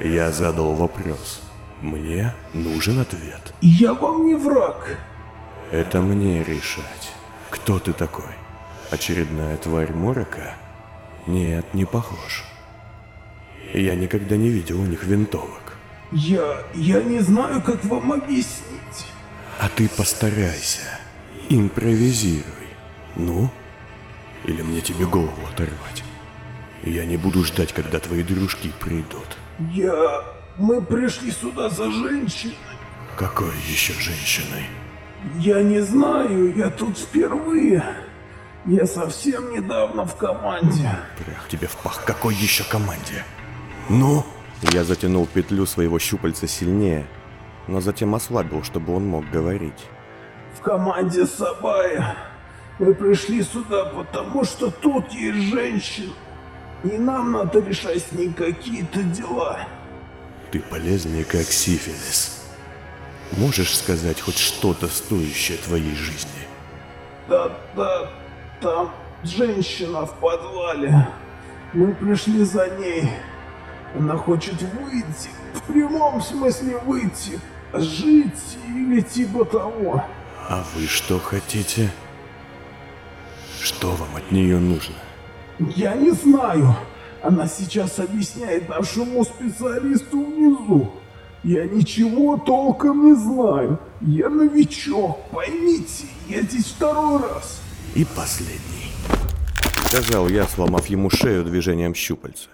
я 0.00 0.30
задал 0.30 0.74
вопрос. 0.74 1.42
Мне 1.80 2.34
нужен 2.54 3.00
ответ. 3.00 3.54
Я 3.60 3.94
вам 3.94 4.26
не 4.26 4.34
враг. 4.34 4.98
Это 5.70 6.00
мне 6.00 6.42
решать. 6.42 7.12
Кто 7.50 7.78
ты 7.78 7.92
такой? 7.92 8.32
Очередная 8.90 9.56
тварь 9.56 9.92
Морока? 9.92 10.54
Нет, 11.26 11.74
не 11.74 11.84
похож. 11.84 12.44
Я 13.74 13.94
никогда 13.94 14.36
не 14.36 14.48
видел 14.48 14.80
у 14.80 14.86
них 14.86 15.04
винтовок. 15.04 15.76
Я... 16.10 16.62
я 16.74 17.02
не 17.02 17.20
знаю, 17.20 17.60
как 17.62 17.84
вам 17.84 18.12
объяснить. 18.12 19.06
А 19.60 19.68
ты 19.68 19.88
постарайся. 19.88 20.97
Импровизируй. 21.50 22.44
Ну? 23.16 23.50
Или 24.44 24.62
мне 24.62 24.80
тебе 24.80 25.06
голову 25.06 25.46
оторвать? 25.50 26.04
Я 26.82 27.04
не 27.04 27.16
буду 27.16 27.44
ждать, 27.44 27.72
когда 27.72 27.98
твои 27.98 28.22
дружки 28.22 28.72
придут. 28.78 29.26
Я... 29.72 30.24
мы 30.58 30.82
пришли 30.82 31.30
сюда 31.30 31.70
за 31.70 31.90
женщиной. 31.90 32.54
Какой 33.16 33.52
еще 33.68 33.94
женщиной? 33.94 34.66
Я 35.38 35.62
не 35.62 35.80
знаю, 35.80 36.54
я 36.54 36.70
тут 36.70 36.96
впервые. 36.96 37.82
Я 38.66 38.86
совсем 38.86 39.50
недавно 39.52 40.04
в 40.04 40.16
команде. 40.16 40.90
Прях 41.18 41.48
тебе 41.48 41.66
в 41.66 41.76
пах, 41.78 42.04
какой 42.04 42.34
еще 42.34 42.64
команде? 42.64 43.24
Ну? 43.88 44.24
Я 44.72 44.84
затянул 44.84 45.26
петлю 45.26 45.66
своего 45.66 45.98
щупальца 45.98 46.46
сильнее, 46.46 47.06
но 47.68 47.80
затем 47.80 48.14
ослабил, 48.14 48.62
чтобы 48.62 48.94
он 48.94 49.06
мог 49.06 49.28
говорить. 49.30 49.86
В 50.58 50.60
команде 50.60 51.24
Сабая. 51.24 52.16
Мы 52.80 52.92
пришли 52.92 53.44
сюда, 53.44 53.84
потому 53.84 54.44
что 54.44 54.72
тут 54.72 55.12
есть 55.12 55.54
женщина. 55.54 56.12
И 56.82 56.98
нам 56.98 57.30
надо 57.30 57.60
решать 57.60 58.02
с 58.02 58.10
ней 58.10 58.32
какие-то 58.32 59.04
дела. 59.04 59.60
Ты 60.50 60.58
полезнее, 60.58 61.24
как 61.24 61.42
сифилис. 61.42 62.44
Можешь 63.36 63.76
сказать 63.76 64.20
хоть 64.20 64.38
что-то 64.38 64.88
стоящее 64.88 65.58
твоей 65.58 65.94
жизни? 65.94 66.30
Да-да, 67.28 68.10
там 68.60 68.90
женщина 69.22 70.06
в 70.06 70.14
подвале. 70.14 71.06
Мы 71.72 71.94
пришли 71.94 72.42
за 72.42 72.68
ней. 72.70 73.08
Она 73.96 74.16
хочет 74.16 74.60
выйти, 74.60 75.30
в 75.54 75.72
прямом 75.72 76.20
смысле 76.20 76.78
выйти, 76.78 77.38
жить 77.72 78.58
или 78.66 79.00
типа 79.02 79.44
того. 79.44 80.02
А 80.48 80.64
вы 80.74 80.86
что 80.86 81.18
хотите? 81.18 81.90
Что 83.60 83.90
вам 83.90 84.16
от 84.16 84.32
нее 84.32 84.58
нужно? 84.58 84.94
Я 85.76 85.94
не 85.94 86.10
знаю. 86.12 86.74
Она 87.22 87.46
сейчас 87.46 87.98
объясняет 87.98 88.66
нашему 88.66 89.24
специалисту 89.24 90.24
внизу. 90.24 90.90
Я 91.44 91.66
ничего 91.66 92.38
толком 92.38 93.06
не 93.06 93.14
знаю. 93.14 93.78
Я 94.00 94.30
новичок, 94.30 95.18
поймите, 95.30 96.06
я 96.28 96.40
здесь 96.40 96.66
второй 96.66 97.20
раз. 97.20 97.60
И 97.94 98.06
последний. 98.06 98.92
Сказал 99.86 100.28
я, 100.28 100.46
сломав 100.46 100.86
ему 100.86 101.10
шею 101.10 101.44
движением 101.44 101.94
щупальца. 101.94 102.48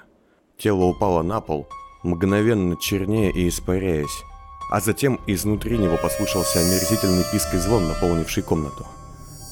Тело 0.59 0.85
упало 0.87 1.23
на 1.23 1.41
пол, 1.41 1.69
мгновенно 2.03 2.77
чернее 2.77 3.31
и 3.31 3.49
испаряясь. 3.49 4.25
А 4.71 4.81
затем 4.81 5.21
изнутри 5.27 5.79
него 5.79 5.97
послушался 5.97 6.61
омерзительный 6.61 7.25
писк 7.31 7.55
и 7.55 7.59
звон, 7.59 7.89
наполнивший 7.89 8.43
комнату. 8.43 8.87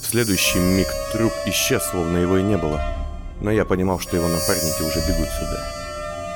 В 0.01 0.07
следующий 0.07 0.59
миг 0.59 0.89
труп 1.13 1.33
исчез, 1.47 1.85
словно 1.85 2.17
его 2.17 2.39
и 2.39 2.43
не 2.43 2.57
было. 2.57 2.83
Но 3.41 3.51
я 3.51 3.65
понимал, 3.65 4.01
что 4.01 4.17
его 4.17 4.29
напарники 4.29 4.83
уже 4.83 5.01
бегут 5.01 5.29
сюда. 5.29 5.65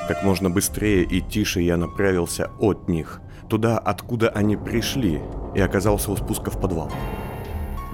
Как 0.07 0.23
можно 0.23 0.49
быстрее 0.49 1.03
и 1.03 1.19
тише 1.19 1.61
я 1.61 1.75
направился 1.75 2.49
от 2.59 2.87
них, 2.87 3.19
туда, 3.49 3.77
откуда 3.77 4.29
они 4.29 4.55
пришли, 4.55 5.21
и 5.53 5.59
оказался 5.59 6.11
у 6.11 6.17
спуска 6.17 6.49
в 6.49 6.59
подвал. 6.59 6.91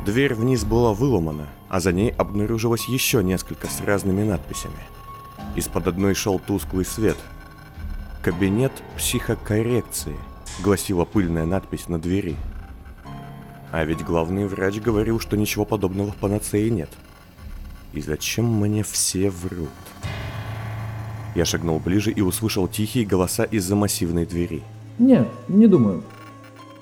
Дверь 0.05 0.35
вниз 0.35 0.63
была 0.63 0.93
выломана, 0.93 1.47
а 1.69 1.79
за 1.79 1.91
ней 1.91 2.11
обнаружилось 2.11 2.87
еще 2.87 3.23
несколько 3.23 3.67
с 3.67 3.81
разными 3.81 4.23
надписями. 4.23 4.73
Из-под 5.55 5.87
одной 5.87 6.13
шел 6.13 6.39
тусклый 6.39 6.85
свет. 6.85 7.17
«Кабинет 8.21 8.71
психокоррекции»,— 8.97 10.17
гласила 10.61 11.05
пыльная 11.05 11.45
надпись 11.45 11.87
на 11.87 11.99
двери. 11.99 12.35
А 13.71 13.83
ведь 13.85 14.03
главный 14.03 14.45
врач 14.45 14.79
говорил, 14.79 15.19
что 15.19 15.35
ничего 15.35 15.65
подобного 15.65 16.11
в 16.11 16.15
панацее 16.15 16.69
нет. 16.69 16.89
И 17.93 18.01
зачем 18.01 18.45
мне 18.45 18.83
все 18.83 19.29
врут? 19.29 19.69
Я 21.35 21.45
шагнул 21.45 21.79
ближе 21.79 22.11
и 22.11 22.21
услышал 22.21 22.67
тихие 22.67 23.05
голоса 23.05 23.43
из-за 23.43 23.75
массивной 23.75 24.25
двери. 24.25 24.61
Нет, 24.99 25.27
не 25.47 25.67
думаю. 25.67 26.03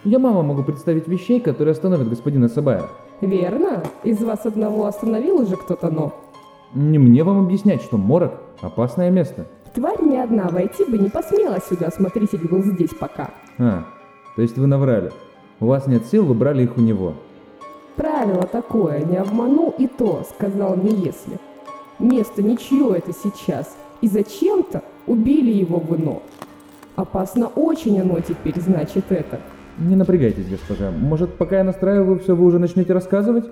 Я 0.04 0.20
мало 0.20 0.42
могу 0.42 0.64
представить 0.64 1.08
вещей, 1.08 1.40
которые 1.40 1.72
остановят 1.72 2.10
господина 2.10 2.50
Сабая. 2.50 2.90
Верно? 3.22 3.84
Из 4.04 4.22
вас 4.22 4.46
одного 4.46 4.86
остановил 4.86 5.42
уже 5.42 5.56
кто-то, 5.56 5.90
но... 5.90 6.14
Не 6.74 6.98
мне 6.98 7.24
вам 7.24 7.46
объяснять, 7.46 7.82
что 7.82 7.98
морок– 7.98 8.34
опасное 8.62 9.10
место. 9.12 9.46
Тварь 9.74 10.02
ни 10.02 10.18
одна 10.18 10.50
войти 10.50 10.84
бы 10.84 10.98
не 10.98 11.10
посмела 11.10 11.60
сюда, 11.62 11.90
смотритель 11.92 12.46
был 12.48 12.62
здесь 12.62 12.90
пока. 12.90 13.30
А, 13.58 13.86
то 14.36 14.42
есть 14.42 14.58
вы 14.58 14.68
наврали. 14.68 15.12
У 15.62 15.68
вас 15.68 15.88
нет 15.88 16.06
сил, 16.06 16.26
вы 16.26 16.34
брали 16.34 16.64
их 16.64 16.78
у 16.78 16.82
него. 16.82 17.14
Правило 17.96 18.44
такое, 18.44 19.00
не 19.06 19.18
обманул 19.18 19.74
и 19.78 19.88
то, 19.88 20.26
сказал 20.30 20.76
не 20.76 20.92
если. 20.92 21.40
Место 22.00 22.42
ничье 22.42 22.96
это 22.98 23.14
сейчас, 23.14 23.78
и 24.02 24.08
зачем-то 24.08 24.84
убили 25.08 25.52
его 25.52 25.80
в 25.80 25.96
ино. 25.96 26.22
Опасно 26.96 27.48
очень 27.48 28.02
оно 28.02 28.20
теперь, 28.20 28.60
значит 28.60 29.06
это. 29.10 29.40
Не 29.78 29.96
напрягайтесь, 29.96 30.50
госпожа. 30.50 30.92
Может, 30.92 31.36
пока 31.36 31.60
я 31.60 31.64
настраиваю 31.64 32.20
все, 32.20 32.36
вы 32.36 32.46
уже 32.46 32.60
начнете 32.60 32.92
рассказывать? 32.92 33.46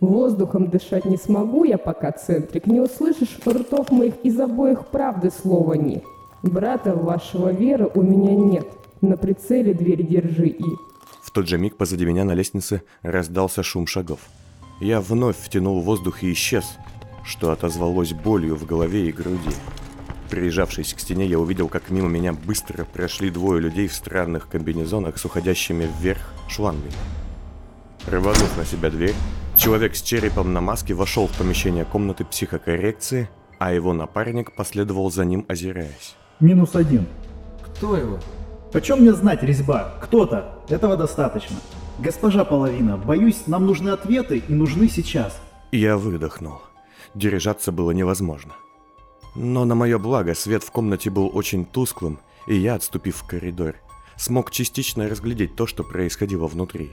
Воздухом 0.00 0.68
дышать 0.68 1.04
не 1.04 1.16
смогу 1.16 1.64
я 1.64 1.78
пока, 1.78 2.12
Центрик. 2.12 2.66
Не 2.66 2.80
услышишь 2.80 3.38
ртов 3.46 3.90
моих 3.90 4.14
из 4.22 4.38
обоих 4.38 4.86
правды 4.86 5.30
слова 5.30 5.74
«не». 5.74 6.02
Брата 6.42 6.94
вашего 6.94 7.50
веры 7.50 7.90
у 7.94 8.02
меня 8.02 8.34
нет. 8.34 8.66
На 9.00 9.16
прицеле 9.16 9.72
дверь 9.72 10.06
держи 10.06 10.48
и... 10.48 10.64
В 11.22 11.30
тот 11.30 11.48
же 11.48 11.56
миг 11.56 11.76
позади 11.76 12.04
меня 12.04 12.24
на 12.24 12.32
лестнице 12.32 12.82
раздался 13.02 13.62
шум 13.62 13.86
шагов. 13.86 14.20
Я 14.80 15.00
вновь 15.00 15.38
втянул 15.38 15.80
воздух 15.80 16.22
и 16.22 16.32
исчез, 16.32 16.76
что 17.24 17.50
отозвалось 17.50 18.12
болью 18.12 18.56
в 18.56 18.66
голове 18.66 19.08
и 19.08 19.12
груди. 19.12 19.50
Прижавшись 20.28 20.94
к 20.94 21.00
стене, 21.00 21.26
я 21.26 21.38
увидел, 21.38 21.68
как 21.68 21.90
мимо 21.90 22.08
меня 22.08 22.32
быстро 22.32 22.84
прошли 22.84 23.30
двое 23.30 23.60
людей 23.60 23.88
в 23.88 23.94
странных 23.94 24.48
комбинезонах 24.48 25.16
с 25.16 25.24
уходящими 25.24 25.88
вверх 26.00 26.34
шлангами. 26.48 26.92
Рванув 28.06 28.56
на 28.58 28.64
себя 28.64 28.90
дверь, 28.90 29.14
человек 29.56 29.94
с 29.96 30.02
черепом 30.02 30.52
на 30.52 30.60
маске 30.60 30.94
вошел 30.94 31.26
в 31.26 31.32
помещение 31.32 31.84
комнаты 31.84 32.24
психокоррекции, 32.24 33.28
а 33.58 33.72
его 33.72 33.92
напарник 33.92 34.54
последовал 34.54 35.10
за 35.10 35.24
ним, 35.24 35.44
озираясь. 35.48 36.16
Минус 36.40 36.74
один. 36.74 37.06
Кто 37.62 37.96
его? 37.96 38.18
Почем 38.72 39.00
мне 39.00 39.12
знать, 39.12 39.42
резьба? 39.42 39.94
Кто-то. 40.02 40.58
Этого 40.68 40.96
достаточно. 40.96 41.56
Госпожа 41.98 42.44
Половина, 42.44 42.96
боюсь, 42.96 43.46
нам 43.46 43.66
нужны 43.66 43.90
ответы 43.90 44.42
и 44.46 44.52
нужны 44.52 44.88
сейчас. 44.88 45.40
Я 45.70 45.96
выдохнул. 45.96 46.60
Держаться 47.14 47.70
было 47.70 47.92
невозможно. 47.92 48.52
Но 49.36 49.64
на 49.64 49.74
мое 49.74 49.98
благо 49.98 50.34
свет 50.34 50.62
в 50.64 50.70
комнате 50.70 51.10
был 51.10 51.30
очень 51.32 51.64
тусклым, 51.64 52.18
и 52.46 52.56
я, 52.56 52.74
отступив 52.74 53.16
в 53.16 53.26
коридор, 53.26 53.76
смог 54.16 54.50
частично 54.50 55.08
разглядеть 55.08 55.56
то, 55.56 55.66
что 55.66 55.84
происходило 55.84 56.46
внутри. 56.46 56.90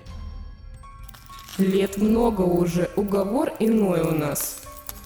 Лет 1.58 1.98
много 1.98 2.42
уже, 2.42 2.90
уговор 2.96 3.52
иной 3.60 4.02
у 4.02 4.12
нас. 4.12 4.62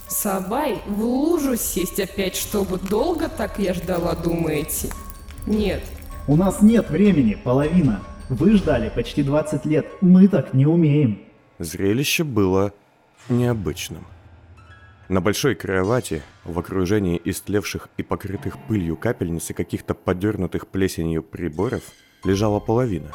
Сабай, 0.07 0.79
в 0.85 1.01
лужу 1.03 1.57
сесть 1.57 1.99
опять, 1.99 2.35
чтобы 2.35 2.77
долго 2.77 3.27
так 3.27 3.57
я 3.59 3.73
ждала, 3.73 4.15
думаете? 4.15 4.89
Нет, 5.47 5.83
У 6.27 6.35
нас 6.35 6.61
нет 6.61 6.89
времени, 6.89 7.35
половина. 7.35 8.01
Вы 8.29 8.53
ждали 8.57 8.89
почти 8.89 9.21
20 9.21 9.65
лет. 9.65 9.85
Мы 10.01 10.27
так 10.27 10.55
не 10.55 10.65
умеем. 10.65 11.19
Зрелище 11.59 12.23
было 12.23 12.73
необычным. 13.29 14.05
На 15.07 15.21
большой 15.21 15.53
кровати, 15.53 16.23
в 16.43 16.57
окружении 16.57 17.21
истлевших 17.23 17.89
и 17.97 18.03
покрытых 18.03 18.57
пылью 18.67 18.97
капельниц 18.97 19.51
и 19.51 19.53
каких-то 19.53 19.93
подернутых 19.93 20.67
плесенью 20.67 21.21
приборов, 21.21 21.83
лежала 22.23 22.59
половина. 22.59 23.11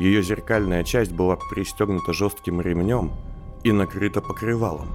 Ее 0.00 0.22
зеркальная 0.22 0.82
часть 0.82 1.12
была 1.12 1.36
пристегнута 1.36 2.14
жестким 2.14 2.62
ремнем 2.62 3.12
и 3.64 3.70
накрыта 3.70 4.22
покрывалом. 4.22 4.88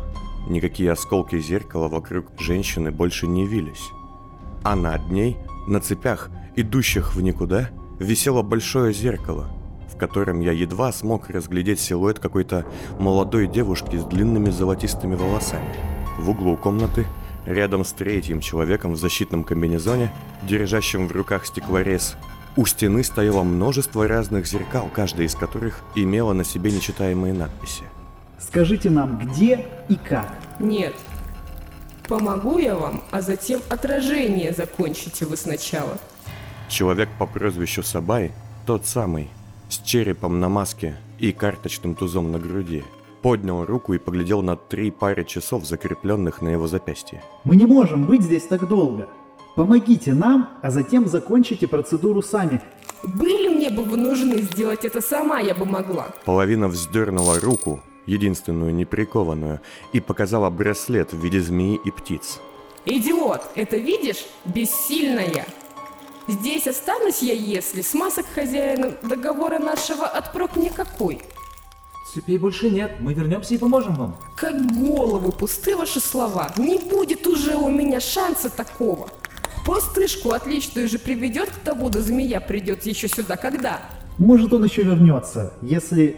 Никакие 0.47 0.91
осколки 0.91 1.39
зеркала 1.39 1.87
вокруг 1.87 2.25
женщины 2.39 2.89
больше 2.89 3.27
не 3.27 3.45
вились. 3.45 3.91
А 4.63 4.75
над 4.75 5.11
ней, 5.11 5.37
на 5.67 5.79
цепях, 5.79 6.31
идущих 6.55 7.13
в 7.13 7.21
никуда, 7.21 7.69
висело 7.99 8.41
большое 8.41 8.93
зеркало, 8.93 9.51
в 9.93 9.95
котором 9.95 10.39
я 10.39 10.53
едва 10.53 10.91
смог 10.91 11.29
разглядеть 11.29 11.79
силуэт 11.79 12.17
какой-то 12.17 12.65
молодой 12.97 13.45
девушки 13.45 13.97
с 13.97 14.05
длинными 14.05 14.49
золотистыми 14.49 15.13
волосами. 15.13 15.69
В 16.17 16.31
углу 16.31 16.57
комнаты, 16.57 17.05
рядом 17.45 17.85
с 17.85 17.93
третьим 17.93 18.39
человеком 18.39 18.93
в 18.93 18.97
защитном 18.97 19.43
комбинезоне, 19.43 20.11
держащим 20.41 21.07
в 21.07 21.11
руках 21.11 21.45
стеклорез, 21.45 22.17
у 22.55 22.65
стены 22.65 23.03
стояло 23.03 23.43
множество 23.43 24.07
разных 24.07 24.47
зеркал, 24.47 24.89
каждая 24.93 25.27
из 25.27 25.35
которых 25.35 25.81
имела 25.95 26.33
на 26.33 26.43
себе 26.43 26.71
нечитаемые 26.71 27.33
надписи. 27.33 27.83
Скажите 28.39 28.89
нам, 28.89 29.17
где 29.17 29.65
и 29.89 29.95
как. 29.95 30.33
нет. 30.59 30.93
Помогу 32.07 32.59
я 32.59 32.75
вам, 32.75 33.01
а 33.11 33.21
затем 33.21 33.61
отражение 33.67 34.53
закончите 34.53 35.25
вы 35.25 35.37
сначала. 35.37 35.97
Человек 36.69 37.09
по 37.17 37.25
прозвищу 37.25 37.81
Сабай, 37.81 38.31
тот 38.65 38.85
самый, 38.85 39.29
с 39.69 39.79
черепом 39.79 40.39
на 40.39 40.47
маске 40.47 40.95
и 41.19 41.31
карточным 41.31 41.95
тузом 41.95 42.31
на 42.31 42.37
груди, 42.37 42.83
поднял 43.23 43.65
руку 43.65 43.93
и 43.93 43.97
поглядел 43.97 44.43
на 44.43 44.55
три 44.55 44.91
пары 44.91 45.25
часов, 45.25 45.65
закрепленных 45.65 46.41
на 46.41 46.49
его 46.49 46.67
запястье. 46.67 47.23
Мы 47.43 47.55
не 47.55 47.65
можем 47.65 48.05
быть 48.05 48.21
здесь 48.21 48.43
так 48.43 48.67
долго. 48.67 49.09
Помогите 49.55 50.13
нам, 50.13 50.49
а 50.61 50.69
затем 50.69 51.07
закончите 51.07 51.67
процедуру 51.67 52.21
сами. 52.21 52.61
Были 53.03 53.47
мне 53.47 53.69
бы 53.69 53.83
вы 53.83 53.97
нужны 53.97 54.41
сделать 54.41 54.83
это 54.83 54.99
сама, 55.01 55.39
я 55.39 55.55
бы 55.55 55.65
могла. 55.65 56.07
Половина 56.25 56.67
вздернула 56.67 57.39
руку, 57.39 57.81
единственную 58.05 58.75
неприкованную, 58.75 59.61
и 59.93 60.01
показала 60.01 60.49
браслет 60.49 61.13
в 61.13 61.23
виде 61.23 61.39
змеи 61.39 61.79
и 61.85 61.91
птиц. 61.91 62.41
Идиот, 62.85 63.41
это 63.55 63.77
видишь? 63.77 64.25
Бессильная. 64.43 65.45
Здесь 66.27 66.67
останусь 66.67 67.21
я, 67.21 67.33
если 67.33 67.81
с 67.81 67.93
масок 67.93 68.25
хозяина 68.33 68.93
договора 69.03 69.59
нашего 69.59 70.05
отпрок 70.05 70.57
никакой. 70.57 71.21
Цепей 72.13 72.37
больше 72.37 72.69
нет, 72.69 72.97
мы 72.99 73.13
вернемся 73.13 73.53
и 73.53 73.57
поможем 73.57 73.95
вам. 73.95 74.17
Как 74.35 74.55
головы 74.73 75.31
пусты 75.31 75.75
ваши 75.75 75.99
слова. 75.99 76.51
Не 76.57 76.77
будет 76.77 77.25
уже 77.27 77.55
у 77.55 77.69
меня 77.69 77.99
шанса 77.99 78.49
такого. 78.49 79.09
Пустышку 79.65 80.31
отличную 80.31 80.87
же 80.87 80.99
приведет 80.99 81.49
к 81.49 81.55
тому, 81.55 81.89
да 81.89 81.99
змея 81.99 82.39
придет 82.39 82.85
еще 82.85 83.07
сюда 83.07 83.35
когда? 83.35 83.81
Может 84.19 84.53
он 84.53 84.63
еще 84.63 84.83
вернется, 84.83 85.53
если... 85.61 86.17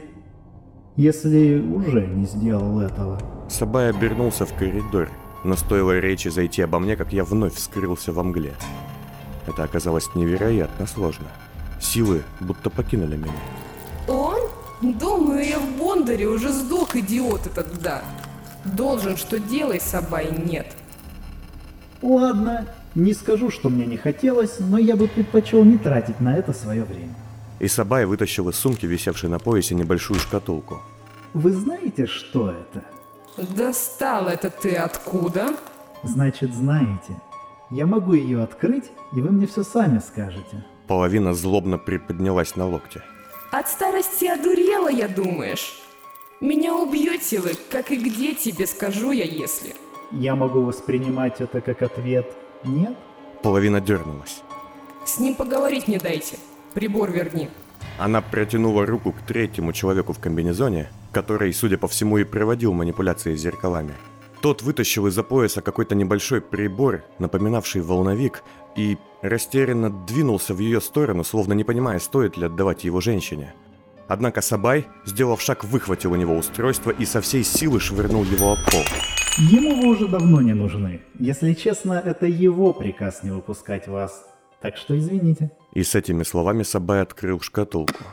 Если 0.98 1.60
уже 1.60 2.08
не 2.08 2.26
сделал 2.26 2.80
этого. 2.80 3.22
Сабай 3.50 3.92
обернулся 3.92 4.48
в 4.48 4.54
коридор, 4.56 5.10
но 5.44 5.56
стоило 5.56 5.98
речи 6.00 6.28
зайти 6.28 6.64
обо 6.64 6.80
мне, 6.80 6.96
как 6.96 7.14
я 7.14 7.24
вновь 7.24 7.58
скрылся 7.58 8.12
во 8.12 8.24
мгле. 8.24 8.54
Это 9.46 9.64
оказалось 9.64 10.14
невероятно 10.16 10.88
сложно. 10.88 11.28
Силы 11.80 12.24
будто 12.40 12.70
покинули 12.70 13.16
меня. 13.16 13.32
Он? 14.08 14.40
Думаю, 14.82 15.48
я 15.48 15.60
в 15.60 15.78
Бондаре 15.78 16.28
уже 16.28 16.52
сдох, 16.52 16.96
идиот 16.96 17.48
этот 17.48 17.82
да. 17.82 18.02
Должен, 18.66 19.18
что 19.18 19.40
делай, 19.40 19.80
Сабай, 19.80 20.32
нет. 20.32 20.76
Ладно, 22.02 22.68
не 22.98 23.14
скажу, 23.14 23.52
что 23.52 23.70
мне 23.70 23.86
не 23.86 23.98
хотелось, 23.98 24.60
но 24.60 24.80
я 24.80 24.96
бы 24.96 25.08
предпочел 25.08 25.64
не 25.64 25.78
тратить 25.78 26.20
на 26.20 26.36
это 26.36 26.52
свое 26.52 26.84
время. 26.84 27.14
И 27.60 27.68
Сабай 27.68 28.06
вытащил 28.06 28.50
из 28.50 28.56
сумки, 28.56 28.88
висевшей 28.88 29.30
на 29.30 29.38
поясе, 29.38 29.76
небольшую 29.76 30.20
шкатулку. 30.20 30.82
Вы 31.34 31.52
знаете, 31.52 32.08
что 32.08 32.52
это? 32.52 32.84
Достал 33.56 34.28
это 34.28 34.50
ты 34.50 34.76
откуда? 34.76 35.56
Значит, 36.04 36.54
знаете. 36.56 37.22
Я 37.70 37.86
могу 37.86 38.14
ее 38.14 38.42
открыть, 38.42 38.86
и 39.14 39.22
вы 39.22 39.30
мне 39.30 39.46
все 39.46 39.64
сами 39.64 40.00
скажете. 40.00 40.66
Половина 40.88 41.34
злобно 41.36 41.78
приподнялась 41.78 42.56
на 42.56 42.68
локте. 42.68 43.04
От 43.52 43.68
старости 43.70 44.26
одурела, 44.26 44.90
я 44.90 45.08
думаешь? 45.08 45.80
Меня 46.42 46.76
убьете 46.76 47.42
вы, 47.42 47.52
как 47.70 47.92
и 47.92 47.98
где 47.98 48.34
тебе 48.34 48.66
скажу 48.66 49.12
я, 49.12 49.24
если. 49.24 49.76
Я 50.12 50.36
могу 50.36 50.62
воспринимать 50.62 51.42
это 51.42 51.62
как 51.62 51.84
ответ 51.84 52.34
«нет»? 52.64 52.96
Половина 53.44 53.80
дернулась. 53.80 54.42
С 55.06 55.20
ним 55.20 55.36
поговорить 55.36 55.88
не 55.88 55.98
дайте. 55.98 56.38
Прибор 56.74 57.12
верни. 57.12 57.50
Она 57.98 58.22
протянула 58.22 58.86
руку 58.86 59.14
к 59.14 59.22
третьему 59.22 59.72
человеку 59.72 60.14
в 60.14 60.20
комбинезоне, 60.20 60.90
который, 61.12 61.54
судя 61.54 61.78
по 61.78 61.88
всему, 61.88 62.18
и 62.18 62.24
проводил 62.24 62.74
манипуляции 62.74 63.36
с 63.36 63.40
зеркалами. 63.40 63.94
Тот 64.42 64.62
вытащил 64.62 65.08
из-за 65.08 65.24
пояса 65.24 65.62
какой-то 65.62 65.96
небольшой 65.96 66.42
прибор, 66.42 67.04
напоминавший 67.20 67.82
волновик, 67.82 68.44
и 68.76 68.98
растерянно 69.22 69.90
двинулся 69.90 70.54
в 70.54 70.60
ее 70.60 70.82
сторону, 70.82 71.24
словно 71.24 71.54
не 71.54 71.64
понимая, 71.64 72.00
стоит 72.00 72.38
ли 72.38 72.46
отдавать 72.46 72.84
его 72.84 73.02
женщине. 73.02 73.54
Однако 74.08 74.42
Сабай, 74.42 74.88
сделав 75.06 75.42
шаг, 75.42 75.64
выхватил 75.64 76.12
у 76.12 76.16
него 76.16 76.36
устройство 76.36 76.92
и 76.92 77.06
со 77.06 77.22
всей 77.22 77.44
силы 77.44 77.80
швырнул 77.80 78.24
его 78.24 78.54
об 78.54 78.60
пол. 78.72 78.84
Ему 79.40 79.80
вы 79.80 79.90
уже 79.90 80.08
давно 80.08 80.42
не 80.42 80.54
нужны. 80.54 81.02
Если 81.20 81.54
честно, 81.54 81.94
это 81.94 82.26
его 82.26 82.74
приказ 82.74 83.22
не 83.22 83.30
выпускать 83.30 83.88
вас. 83.88 84.26
Так 84.62 84.78
что 84.78 84.98
извините. 84.98 85.52
И 85.74 85.84
с 85.84 85.94
этими 85.94 86.24
словами 86.24 86.64
Сабай 86.64 87.04
открыл 87.04 87.40
шкатулку. 87.40 88.04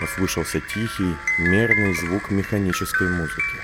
Послышался 0.00 0.60
тихий, 0.60 1.16
мерный 1.40 1.94
звук 1.94 2.30
механической 2.30 3.08
музыки. 3.08 3.58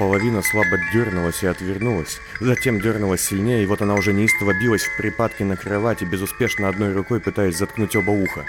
Половина 0.00 0.42
слабо 0.42 0.78
дернулась 0.92 1.44
и 1.44 1.46
отвернулась, 1.46 2.18
затем 2.40 2.80
дернулась 2.80 3.20
сильнее, 3.20 3.62
и 3.62 3.66
вот 3.66 3.82
она 3.82 3.94
уже 3.94 4.12
неистово 4.12 4.52
билась 4.60 4.82
в 4.82 4.96
припадке 4.96 5.44
на 5.44 5.56
кровати, 5.56 6.02
безуспешно 6.02 6.68
одной 6.68 6.92
рукой 6.92 7.20
пытаясь 7.20 7.56
заткнуть 7.56 7.94
оба 7.94 8.10
уха. 8.10 8.44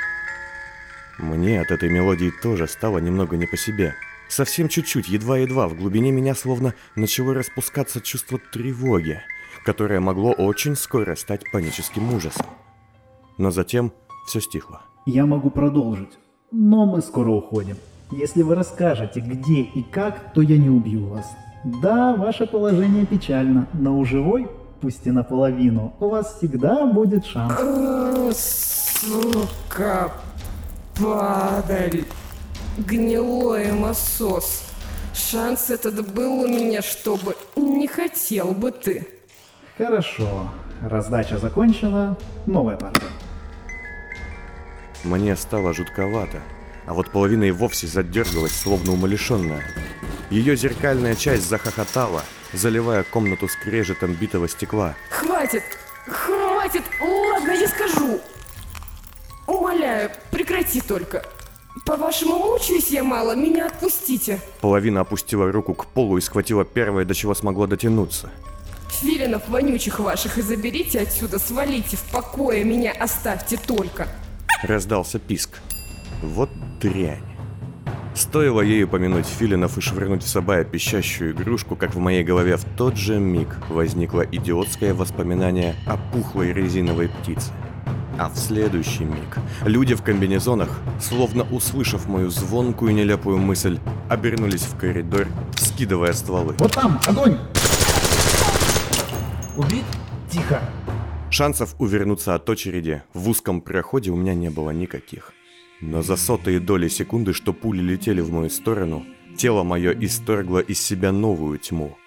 Мне 1.19 1.61
от 1.61 1.69
этой 1.69 1.91
мелодии 1.91 2.33
тоже 2.41 2.67
стало 2.67 2.97
немного 2.97 3.37
не 3.37 3.45
по 3.45 3.55
себе. 3.55 3.93
Совсем 4.33 4.67
чуть-чуть, 4.67 5.09
едва-едва, 5.09 5.67
в 5.67 5.77
глубине 5.77 6.09
меня 6.09 6.33
словно 6.33 6.73
начало 6.95 7.35
распускаться 7.35 8.01
чувство 8.01 8.39
тревоги, 8.51 9.21
которое 9.63 9.99
могло 9.99 10.31
очень 10.31 10.75
скоро 10.75 11.13
стать 11.15 11.43
паническим 11.51 12.11
ужасом. 12.11 12.47
Но 13.37 13.51
затем 13.51 13.93
все 14.25 14.41
стихло. 14.41 14.81
Я 15.05 15.27
могу 15.27 15.51
продолжить, 15.51 16.17
но 16.49 16.87
мы 16.87 17.03
скоро 17.03 17.29
уходим. 17.29 17.77
Если 18.09 18.41
вы 18.41 18.55
расскажете, 18.55 19.19
где 19.19 19.61
и 19.61 19.83
как, 19.83 20.33
то 20.33 20.41
я 20.41 20.57
не 20.57 20.71
убью 20.71 21.09
вас. 21.09 21.29
Да, 21.63 22.15
ваше 22.15 22.47
положение 22.47 23.05
печально, 23.05 23.67
но 23.73 23.99
у 23.99 24.03
живой, 24.03 24.47
пусть 24.81 25.05
и 25.05 25.11
наполовину, 25.11 25.93
у 25.99 26.09
вас 26.09 26.37
всегда 26.39 26.87
будет 26.87 27.23
шанс. 27.23 27.53
Сука, 28.35 30.11
падаль, 30.99 32.05
гнилой 32.77 33.69
эмосос. 33.69 34.63
Шанс 35.13 35.69
этот 35.69 36.11
был 36.13 36.41
у 36.41 36.47
меня, 36.47 36.81
чтобы 36.81 37.35
не 37.55 37.87
хотел 37.87 38.51
бы 38.51 38.71
ты. 38.71 39.07
Хорошо, 39.77 40.51
раздача 40.81 41.37
закончена, 41.37 42.17
новая 42.45 42.77
партия. 42.77 43.07
Мне 45.03 45.35
стало 45.35 45.73
жутковато, 45.73 46.41
а 46.85 46.93
вот 46.93 47.11
половина 47.11 47.43
и 47.43 47.51
вовсе 47.51 47.87
задергалась, 47.87 48.55
словно 48.55 48.93
умалишенная. 48.93 49.63
Ее 50.29 50.55
зеркальная 50.55 51.15
часть 51.15 51.47
захохотала, 51.47 52.23
заливая 52.53 53.03
комнату 53.03 53.47
скрежетом 53.47 54.13
битого 54.13 54.47
стекла. 54.47 54.95
Хватит, 55.09 55.63
хватит, 56.07 56.83
ладно, 56.99 57.51
я 57.51 57.67
скажу. 57.67 58.19
Умоляю, 59.45 60.09
прекрати 60.31 60.81
только. 60.81 61.23
По-вашему, 61.85 62.37
мучаюсь 62.37 62.89
я 62.89 63.03
мало, 63.03 63.35
меня 63.35 63.67
отпустите. 63.67 64.39
Половина 64.61 65.01
опустила 65.01 65.51
руку 65.51 65.73
к 65.73 65.87
полу 65.87 66.17
и 66.17 66.21
схватила 66.21 66.63
первое, 66.63 67.03
до 67.03 67.13
чего 67.13 67.35
смогла 67.35 67.67
дотянуться. 67.67 68.29
Филинов 68.89 69.49
вонючих 69.49 69.99
ваших 69.99 70.37
и 70.37 70.41
заберите 70.41 71.01
отсюда, 71.01 71.39
свалите 71.39 71.97
в 71.97 72.03
покое, 72.11 72.63
меня 72.63 72.93
оставьте 72.97 73.57
только. 73.57 74.07
Раздался 74.63 75.19
писк. 75.19 75.59
Вот 76.21 76.49
дрянь. 76.79 77.23
Стоило 78.15 78.61
ей 78.61 78.83
упомянуть 78.83 79.25
филинов 79.25 79.77
и 79.77 79.81
швырнуть 79.81 80.23
в 80.23 80.27
Сабая 80.27 80.63
пищащую 80.63 81.31
игрушку, 81.31 81.75
как 81.75 81.95
в 81.95 81.99
моей 81.99 82.23
голове 82.23 82.57
в 82.57 82.63
тот 82.77 82.95
же 82.95 83.19
миг 83.19 83.49
возникло 83.69 84.21
идиотское 84.21 84.93
воспоминание 84.93 85.75
о 85.87 85.97
пухлой 85.97 86.53
резиновой 86.53 87.09
птице. 87.09 87.51
А 88.19 88.29
в 88.29 88.37
следующий 88.37 89.05
миг 89.05 89.39
люди 89.65 89.95
в 89.95 90.03
комбинезонах, 90.03 90.69
словно 91.01 91.43
услышав 91.51 92.07
мою 92.07 92.29
звонкую 92.29 92.93
нелепую 92.93 93.37
мысль, 93.37 93.79
обернулись 94.09 94.63
в 94.63 94.77
коридор, 94.77 95.27
скидывая 95.55 96.13
стволы. 96.13 96.55
Вот 96.59 96.71
там, 96.73 96.99
огонь! 97.07 97.37
Убит? 99.57 99.83
Тихо. 100.29 100.61
Шансов 101.29 101.75
увернуться 101.79 102.35
от 102.35 102.47
очереди 102.49 103.01
в 103.13 103.27
узком 103.29 103.61
проходе 103.61 104.11
у 104.11 104.15
меня 104.15 104.35
не 104.35 104.49
было 104.49 104.69
никаких. 104.69 105.33
Но 105.81 106.01
за 106.01 106.15
сотые 106.15 106.59
доли 106.59 106.87
секунды, 106.87 107.33
что 107.33 107.53
пули 107.53 107.81
летели 107.81 108.21
в 108.21 108.31
мою 108.31 108.49
сторону, 108.49 109.05
тело 109.35 109.63
мое 109.63 109.91
исторгло 109.91 110.59
из 110.59 110.79
себя 110.79 111.11
новую 111.11 111.57
тьму. 111.57 111.97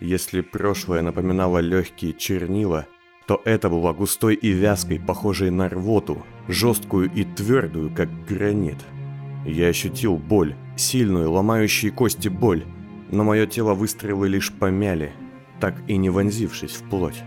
Если 0.00 0.40
прошлое 0.40 1.02
напоминало 1.02 1.58
легкие 1.58 2.12
чернила, 2.12 2.86
то 3.26 3.42
это 3.44 3.68
было 3.68 3.92
густой 3.92 4.34
и 4.34 4.50
вязкой, 4.50 5.00
похожей 5.00 5.50
на 5.50 5.68
рвоту, 5.68 6.24
жесткую 6.48 7.10
и 7.12 7.24
твердую, 7.24 7.90
как 7.94 8.08
гранит. 8.26 8.78
Я 9.44 9.68
ощутил 9.68 10.16
боль, 10.16 10.54
сильную, 10.76 11.30
ломающую 11.30 11.92
кости 11.92 12.28
боль, 12.28 12.64
но 13.10 13.24
мое 13.24 13.46
тело 13.46 13.74
выстрелы 13.74 14.28
лишь 14.28 14.52
помяли, 14.52 15.12
так 15.60 15.74
и 15.88 15.96
не 15.96 16.10
вонзившись 16.10 16.72
в 16.72 16.88
плоть. 16.88 17.22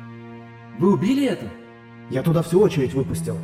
Вы 0.78 0.94
убили 0.94 1.26
это? 1.26 1.50
Я 2.10 2.24
туда 2.24 2.42
всю 2.42 2.62
очередь 2.62 2.94
выпустил. 2.94 3.38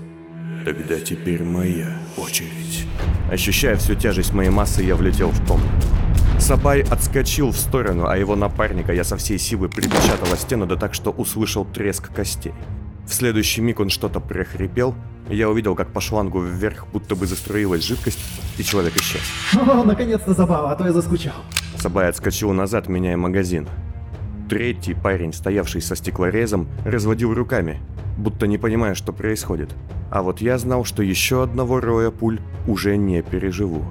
Тогда 0.63 0.99
теперь 0.99 1.43
моя 1.43 1.97
очередь. 2.17 2.85
Ощущая 3.29 3.75
всю 3.75 3.95
тяжесть 3.95 4.33
моей 4.33 4.49
массы, 4.49 4.81
я 4.83 4.95
влетел 4.95 5.29
в 5.29 5.47
комнату. 5.47 5.87
Сабай 6.39 6.82
отскочил 6.82 7.52
в 7.52 7.58
сторону, 7.58 8.08
а 8.08 8.17
его 8.17 8.36
напарника 8.36 8.93
я 8.93 9.04
со 9.04 9.17
всей 9.17 9.39
силы 9.39 9.67
припечатал 9.69 10.36
стену, 10.38 10.65
да 10.65 10.76
так, 10.76 10.93
что 10.93 11.12
услышал 11.12 11.65
треск 11.65 12.13
костей. 12.13 12.54
В 13.08 13.13
следующий 13.13 13.62
миг 13.62 13.80
он 13.80 13.89
что-то 13.89 14.19
прохрипел, 14.19 14.95
и 15.30 15.36
я 15.36 15.50
увидел, 15.50 15.76
как 15.76 15.91
по 15.91 16.02
шлангу 16.02 16.41
вверх 16.41 16.88
будто 16.91 17.15
бы 17.15 17.26
заструилась 17.26 17.84
жидкость, 17.84 18.19
и 18.58 18.63
человек 18.63 18.95
исчез. 18.98 19.21
О, 19.56 19.84
наконец-то 19.84 20.34
забава, 20.34 20.71
а 20.71 20.76
то 20.76 20.86
я 20.86 20.93
заскучал. 20.93 21.36
Сабай 21.78 22.10
отскочил 22.10 22.52
назад, 22.52 22.89
меняя 22.89 23.17
магазин. 23.17 23.67
Третий 24.50 24.93
парень, 24.93 25.34
стоявший 25.34 25.82
со 25.82 25.95
стеклорезом, 25.95 26.67
разводил 26.84 27.34
руками, 27.34 27.80
будто 28.17 28.45
не 28.45 28.58
понимая, 28.58 28.93
что 28.93 29.13
происходит. 29.13 29.71
А 30.12 30.21
вот 30.21 30.41
я 30.41 30.58
знал, 30.58 30.86
что 30.86 31.02
еще 31.02 31.43
одного 31.43 31.80
роя 31.80 32.12
пуль 32.12 32.39
уже 32.67 32.98
не 32.98 33.21
переживу. 33.24 33.84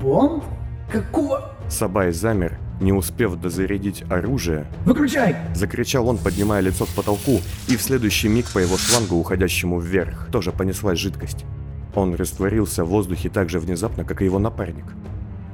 Бонд? 0.00 0.44
Какого? 0.90 1.54
Сабай 1.68 2.12
замер, 2.12 2.58
не 2.80 2.92
успев 2.92 3.36
дозарядить 3.36 4.04
оружие. 4.10 4.66
Выключай! 4.84 5.36
Закричал 5.54 6.08
он, 6.08 6.16
поднимая 6.16 6.60
лицо 6.62 6.86
к 6.86 6.90
потолку, 6.90 7.40
и 7.68 7.76
в 7.76 7.82
следующий 7.82 8.28
миг 8.28 8.50
по 8.52 8.58
его 8.58 8.78
шлангу, 8.78 9.16
уходящему 9.16 9.78
вверх, 9.78 10.28
тоже 10.32 10.50
понеслась 10.50 10.98
жидкость. 10.98 11.44
Он 11.94 12.14
растворился 12.14 12.84
в 12.84 12.88
воздухе 12.88 13.28
так 13.28 13.50
же 13.50 13.58
внезапно, 13.60 14.04
как 14.04 14.22
и 14.22 14.24
его 14.24 14.38
напарник. 14.38 14.86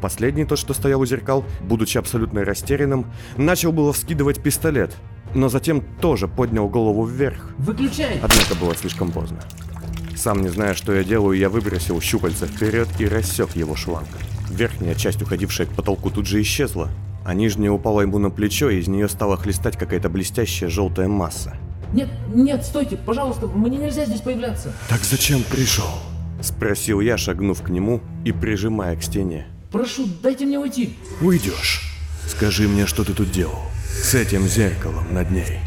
Последний, 0.01 0.45
тот, 0.45 0.59
что 0.59 0.75
стоял 0.75 1.01
у 1.01 1.07
зеркал, 1.07 1.45
будучи 1.63 1.97
абсолютно 1.99 2.45
растерянным, 2.45 3.07
начал 3.37 3.73
было 3.73 3.93
вскидывать 3.93 4.43
пистолет, 4.43 4.95
но 5.35 5.49
затем 5.49 5.83
тоже 6.01 6.29
поднял 6.29 6.69
голову 6.69 7.07
вверх. 7.07 7.51
Выключай! 7.59 8.21
Однако 8.23 8.55
было 8.61 8.75
слишком 8.75 9.11
поздно. 9.11 9.39
Сам 10.15 10.43
не 10.43 10.49
зная, 10.49 10.75
что 10.75 10.95
я 10.95 11.03
делаю, 11.03 11.37
я 11.37 11.49
выбросил 11.49 12.01
щупальца 12.01 12.47
вперед 12.47 12.89
и 12.99 13.07
рассек 13.07 13.57
его 13.57 13.75
шланг. 13.75 14.09
Верхняя 14.51 14.95
часть, 14.95 15.23
уходившая 15.23 15.67
к 15.67 15.71
потолку, 15.71 16.11
тут 16.11 16.27
же 16.27 16.41
исчезла, 16.43 16.91
а 17.25 17.35
нижняя 17.35 17.71
упала 17.71 18.03
ему 18.03 18.19
на 18.19 18.31
плечо, 18.31 18.71
и 18.71 18.79
из 18.79 18.89
нее 18.89 19.09
стала 19.09 19.37
хлестать 19.37 19.77
какая-то 19.77 20.09
блестящая 20.09 20.71
желтая 20.71 21.09
масса. 21.09 21.57
Нет, 21.93 22.09
нет, 22.35 22.65
стойте, 22.65 22.97
пожалуйста, 22.97 23.47
мне 23.47 23.79
нельзя 23.79 24.05
здесь 24.05 24.21
появляться. 24.21 24.73
Так 24.89 25.01
зачем 25.05 25.43
пришел? 25.45 25.89
Спросил 26.43 27.01
я, 27.01 27.17
шагнув 27.17 27.63
к 27.63 27.69
нему 27.69 28.01
и 28.25 28.33
прижимая 28.33 28.97
к 28.97 29.03
стене. 29.03 29.47
Прошу, 29.71 30.07
дайте 30.23 30.45
мне 30.45 30.59
уйти. 30.59 30.97
Уйдешь. 31.21 31.83
Скажи 32.27 32.69
мне, 32.69 32.87
что 32.87 33.05
ты 33.05 33.13
тут 33.13 33.31
делал. 33.31 33.61
С 33.87 34.15
этим 34.15 34.47
зеркалом 34.47 35.13
над 35.13 35.31
ней. 35.31 35.61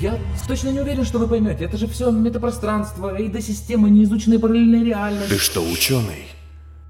Я 0.00 0.18
точно 0.48 0.70
не 0.70 0.80
уверен, 0.80 1.04
что 1.04 1.18
вы 1.18 1.28
поймете. 1.28 1.64
Это 1.64 1.76
же 1.76 1.86
все 1.86 2.10
метапространство, 2.10 3.16
эйдо-система, 3.16 3.88
неизученная 3.88 4.38
параллельная 4.38 4.84
реальность. 4.84 5.28
Ты 5.28 5.38
что, 5.38 5.60
ученый? 5.60 6.26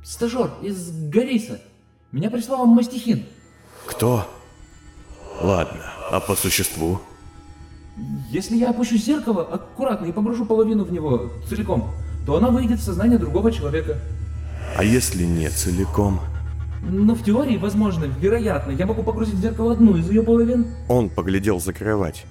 Стажер 0.07 0.53
из 0.63 0.93
Гориса. 1.09 1.61
Меня 2.13 2.31
прислал 2.31 2.65
Мастихин. 2.67 3.25
Кто? 3.87 4.25
Ладно, 5.41 5.81
а 6.13 6.21
по 6.21 6.37
существу? 6.37 7.01
Если 8.31 8.57
я 8.57 8.71
опущу 8.71 8.97
зеркало 8.99 9.43
аккуратно 9.43 10.07
и 10.07 10.13
погружу 10.13 10.47
половину 10.47 10.85
в 10.85 10.93
него 10.93 11.33
целиком, 11.49 11.91
то 12.25 12.37
она 12.37 12.51
выйдет 12.51 12.79
в 12.79 12.85
сознание 12.85 13.19
другого 13.19 13.51
человека. 13.51 13.99
А 14.77 14.85
если 14.85 15.25
не 15.25 15.51
целиком? 15.51 16.21
Но 16.85 17.17
в 17.17 17.25
теории, 17.25 17.57
возможно, 17.57 18.05
вероятно, 18.05 18.71
я 18.71 18.87
могу 18.87 19.03
погрузить 19.03 19.35
в 19.35 19.41
зеркало 19.41 19.73
одну 19.73 19.97
из 19.97 20.09
ее 20.09 20.23
половин. 20.23 20.69
Он 20.89 21.09
поглядел 21.09 21.59
за 21.59 21.73
кровать. 21.73 22.27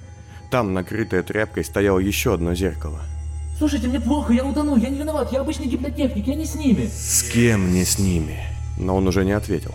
Там, 0.49 0.73
накрытая 0.73 1.23
тряпкой, 1.23 1.65
стояло 1.65 1.99
еще 1.99 2.35
одно 2.35 2.55
зеркало. 2.55 3.01
Слушайте, 3.57 3.87
мне 3.87 4.01
плохо, 4.01 4.33
я 4.33 4.43
утону, 4.43 4.75
я 4.75 4.89
не 4.89 4.99
виноват, 4.99 5.31
я 5.31 5.39
обычный 5.39 5.67
гипнотехник, 5.67 6.27
я 6.27 6.35
не 6.35 6.45
с 6.45 6.55
ними. 6.55 6.87
С 6.87 7.23
кем 7.23 7.73
не 7.73 7.85
с 7.85 7.97
ними? 7.97 8.39
Но 8.77 8.97
он 8.97 9.07
уже 9.07 9.23
не 9.23 9.31
ответил. 9.31 9.73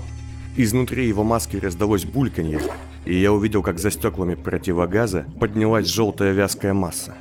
Изнутри 0.56 1.08
его 1.08 1.24
маски 1.24 1.56
раздалось 1.56 2.04
бульканье, 2.04 2.60
и 3.06 3.14
я 3.18 3.32
увидел, 3.32 3.62
как 3.62 3.78
за 3.78 3.90
стеклами 3.90 4.34
противогаза 4.34 5.24
поднялась 5.38 5.86
желтая 5.86 6.32
вязкая 6.32 6.74
масса. 6.74 7.14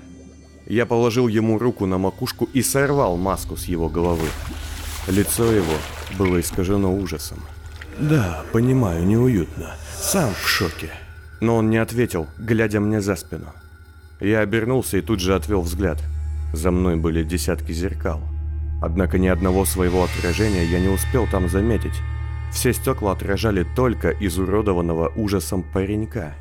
Я 0.67 0.86
положил 0.86 1.30
ему 1.30 1.58
руку 1.58 1.86
на 1.86 1.98
макушку 1.98 2.50
и 2.54 2.62
сорвал 2.62 3.15
маску 3.15 3.56
с 3.56 3.65
его 3.65 3.88
головы. 3.88 4.28
Лицо 5.08 5.50
его 5.52 5.74
было 6.17 6.41
искажено 6.41 6.93
ужасом. 6.93 7.39
Да, 7.98 8.43
понимаю, 8.52 9.06
неуютно. 9.06 9.76
Сам 9.98 10.34
в 10.34 10.48
шоке. 10.48 10.89
Но 11.39 11.56
он 11.56 11.69
не 11.69 11.78
ответил, 11.78 12.28
глядя 12.38 12.82
мне 12.82 13.00
за 13.00 13.15
спину. 13.15 13.48
Я 14.19 14.41
обернулся 14.41 14.98
и 14.98 15.02
тут 15.02 15.22
же 15.22 15.36
отвел 15.36 15.62
взгляд. 15.62 15.98
За 16.53 16.71
мной 16.71 16.95
были 16.95 17.23
десятки 17.23 17.71
зеркал. 17.71 18.21
Однако 18.81 19.19
ни 19.19 19.27
одного 19.27 19.65
своего 19.65 20.03
отражения 20.03 20.65
я 20.65 20.79
не 20.79 20.88
успел 20.88 21.27
там 21.27 21.49
заметить. 21.49 22.01
Все 22.51 22.73
стекла 22.73 23.12
отражали 23.12 23.65
только 23.75 24.09
изуродованного 24.09 25.12
ужасом 25.15 25.63
паренька. 25.63 26.33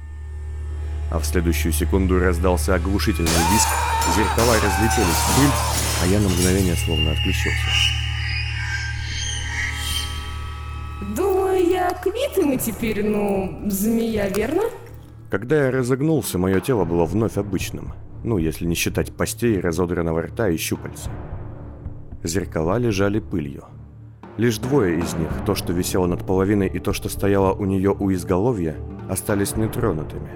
А 1.10 1.18
в 1.18 1.24
следующую 1.24 1.72
секунду 1.72 2.18
раздался 2.18 2.74
оглушительный 2.74 3.28
визг, 3.28 3.68
зеркала 4.16 4.54
разлетелись 4.54 5.16
в 5.16 5.36
пыль, 5.36 5.50
а 6.02 6.06
я 6.06 6.20
на 6.20 6.28
мгновение 6.28 6.76
словно 6.76 7.12
отключился. 7.12 7.58
Думаю, 11.16 11.68
я 11.68 11.90
квиты 12.02 12.44
мы 12.44 12.56
теперь, 12.56 13.04
ну, 13.04 13.62
змея, 13.66 14.28
верно? 14.28 14.62
Когда 15.30 15.66
я 15.66 15.70
разогнулся, 15.70 16.38
мое 16.38 16.60
тело 16.60 16.84
было 16.84 17.04
вновь 17.04 17.36
обычным. 17.36 17.92
Ну, 18.28 18.36
если 18.36 18.66
не 18.66 18.74
считать 18.74 19.10
постей, 19.10 19.58
разодранного 19.58 20.20
рта 20.20 20.50
и 20.50 20.58
щупальца. 20.58 21.08
Зеркала 22.22 22.76
лежали 22.76 23.20
пылью. 23.20 23.64
Лишь 24.36 24.58
двое 24.58 24.98
из 24.98 25.14
них, 25.14 25.30
то, 25.46 25.54
что 25.54 25.72
висело 25.72 26.06
над 26.06 26.26
половиной 26.26 26.68
и 26.68 26.78
то, 26.78 26.92
что 26.92 27.08
стояло 27.08 27.54
у 27.54 27.64
нее 27.64 27.96
у 27.98 28.12
изголовья, 28.12 28.76
остались 29.08 29.56
нетронутыми. 29.56 30.28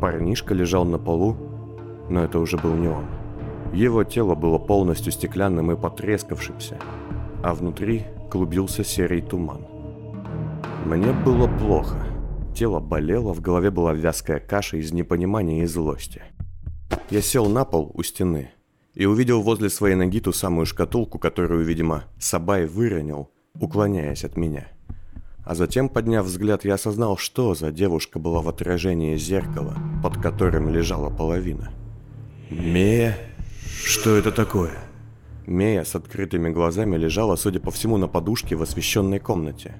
Парнишка 0.00 0.54
лежал 0.54 0.84
на 0.84 0.96
полу, 0.96 1.36
но 2.08 2.22
это 2.22 2.38
уже 2.38 2.56
был 2.56 2.74
не 2.74 2.86
он. 2.86 3.06
Его 3.72 4.04
тело 4.04 4.36
было 4.36 4.58
полностью 4.58 5.10
стеклянным 5.10 5.72
и 5.72 5.76
потрескавшимся, 5.76 6.78
а 7.42 7.52
внутри 7.52 8.04
клубился 8.30 8.84
серый 8.84 9.22
туман. 9.22 9.62
Мне 10.86 11.12
было 11.12 11.48
плохо. 11.48 11.96
Тело 12.54 12.78
болело, 12.78 13.34
в 13.34 13.40
голове 13.40 13.72
была 13.72 13.92
вязкая 13.92 14.38
каша 14.38 14.76
из 14.76 14.92
непонимания 14.92 15.64
и 15.64 15.66
злости. 15.66 16.22
Я 17.10 17.22
сел 17.22 17.46
на 17.46 17.64
пол 17.64 17.90
у 17.94 18.02
стены 18.02 18.50
и 18.94 19.06
увидел 19.06 19.42
возле 19.42 19.70
своей 19.70 19.94
ноги 19.94 20.20
ту 20.20 20.32
самую 20.32 20.66
шкатулку, 20.66 21.18
которую, 21.18 21.64
видимо, 21.64 22.04
Сабай 22.18 22.66
выронил, 22.66 23.30
уклоняясь 23.60 24.24
от 24.24 24.36
меня. 24.36 24.68
А 25.44 25.54
затем, 25.54 25.88
подняв 25.88 26.24
взгляд, 26.24 26.64
я 26.64 26.74
осознал, 26.74 27.16
что 27.18 27.54
за 27.54 27.70
девушка 27.70 28.18
была 28.18 28.40
в 28.40 28.48
отражении 28.48 29.16
зеркала, 29.16 29.76
под 30.02 30.16
которым 30.16 30.70
лежала 30.70 31.10
половина. 31.10 31.70
Мея? 32.50 33.18
Что 33.84 34.16
это 34.16 34.32
такое? 34.32 34.72
Мея 35.46 35.84
с 35.84 35.94
открытыми 35.94 36.48
глазами 36.48 36.96
лежала, 36.96 37.36
судя 37.36 37.60
по 37.60 37.70
всему, 37.70 37.98
на 37.98 38.08
подушке 38.08 38.56
в 38.56 38.62
освещенной 38.62 39.18
комнате. 39.18 39.74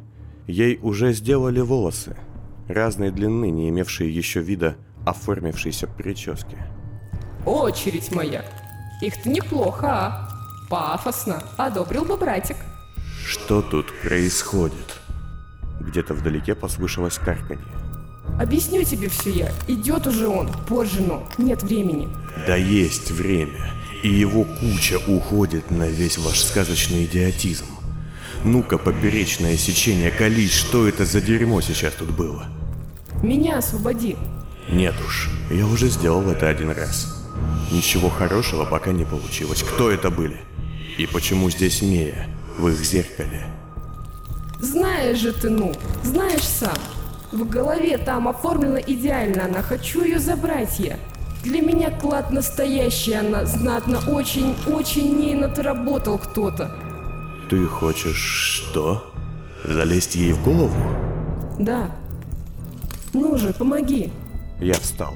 Ей 0.47 0.79
уже 0.83 1.15
сделали 1.15 1.61
волосы, 1.61 2.17
разной 2.69 3.11
длины, 3.11 3.51
не 3.51 3.71
имевшие 3.71 4.15
еще 4.15 4.41
вида 4.41 4.77
оформившейся 5.07 5.87
прически. 5.87 6.59
Очередь 7.47 8.13
моя. 8.13 8.45
Их-то 9.01 9.29
неплохо, 9.29 9.87
а? 9.87 10.29
Пафосно. 10.69 11.43
Одобрил 11.57 12.05
бы 12.05 12.17
братик. 12.17 12.57
Что 13.27 13.63
тут 13.63 13.87
происходит? 14.01 15.01
Где-то 15.81 16.15
вдалеке 16.15 16.55
послышалось 16.55 17.19
карканье. 17.19 17.65
Объясню 18.41 18.83
тебе 18.83 19.09
все 19.09 19.31
я. 19.31 19.53
Идет 19.69 20.07
уже 20.07 20.27
он, 20.27 20.49
позже, 20.67 21.03
но 21.03 21.27
нет 21.39 21.63
времени. 21.63 22.09
Да 22.47 22.57
есть 22.57 23.11
время, 23.11 23.71
и 24.03 24.09
его 24.09 24.45
куча 24.45 24.99
уходит 25.07 25.71
на 25.71 25.87
весь 25.89 26.19
ваш 26.19 26.41
сказочный 26.41 27.05
идиотизм. 27.05 27.67
Ну-ка, 28.43 28.77
поперечное 28.77 29.57
сечение, 29.57 30.11
колись, 30.11 30.53
что 30.53 30.89
это 30.89 31.05
за 31.05 31.21
дерьмо 31.21 31.61
сейчас 31.61 31.95
тут 31.95 32.11
было? 32.11 32.47
Меня 33.23 33.59
освободи. 33.59 34.17
Нет 34.69 34.95
уж, 35.07 35.31
я 35.51 35.67
уже 35.67 35.89
сделал 35.89 36.29
это 36.29 36.49
один 36.49 36.71
раз. 36.71 37.14
Ничего 37.73 38.09
хорошего 38.09 38.65
пока 38.65 38.93
не 38.93 39.05
получилось. 39.05 39.63
Кто 39.63 39.91
это 39.91 40.11
были? 40.11 40.41
И 40.99 41.07
почему 41.07 41.51
здесь 41.51 41.83
Мея, 41.83 42.29
в 42.59 42.69
их 42.69 42.79
зеркале? 42.85 43.47
Знаешь 44.61 45.19
же 45.19 45.33
ты, 45.33 45.51
ну, 45.51 45.73
знаешь 46.03 46.45
сам. 46.45 46.77
В 47.33 47.49
голове 47.49 47.99
там 47.99 48.29
оформлена 48.29 48.79
идеально 48.79 49.47
она, 49.47 49.63
хочу 49.63 50.05
ее 50.05 50.21
забрать 50.21 50.79
я. 50.79 50.99
Для 51.43 51.61
меня 51.61 51.91
клад 51.91 52.31
настоящий, 52.31 53.13
она 53.15 53.45
знатно 53.45 54.01
очень-очень 54.07 55.19
не 55.19 55.43
отработал 55.43 56.17
кто-то. 56.19 56.75
Ты 57.51 57.67
хочешь 57.67 58.17
что? 58.17 59.13
Залезть 59.65 60.15
ей 60.15 60.33
в 60.33 60.43
голову? 60.45 60.75
Да. 61.59 61.91
Ну 63.13 63.37
же, 63.37 63.53
помоги. 63.53 64.13
Я 64.61 64.75
встал. 64.75 65.15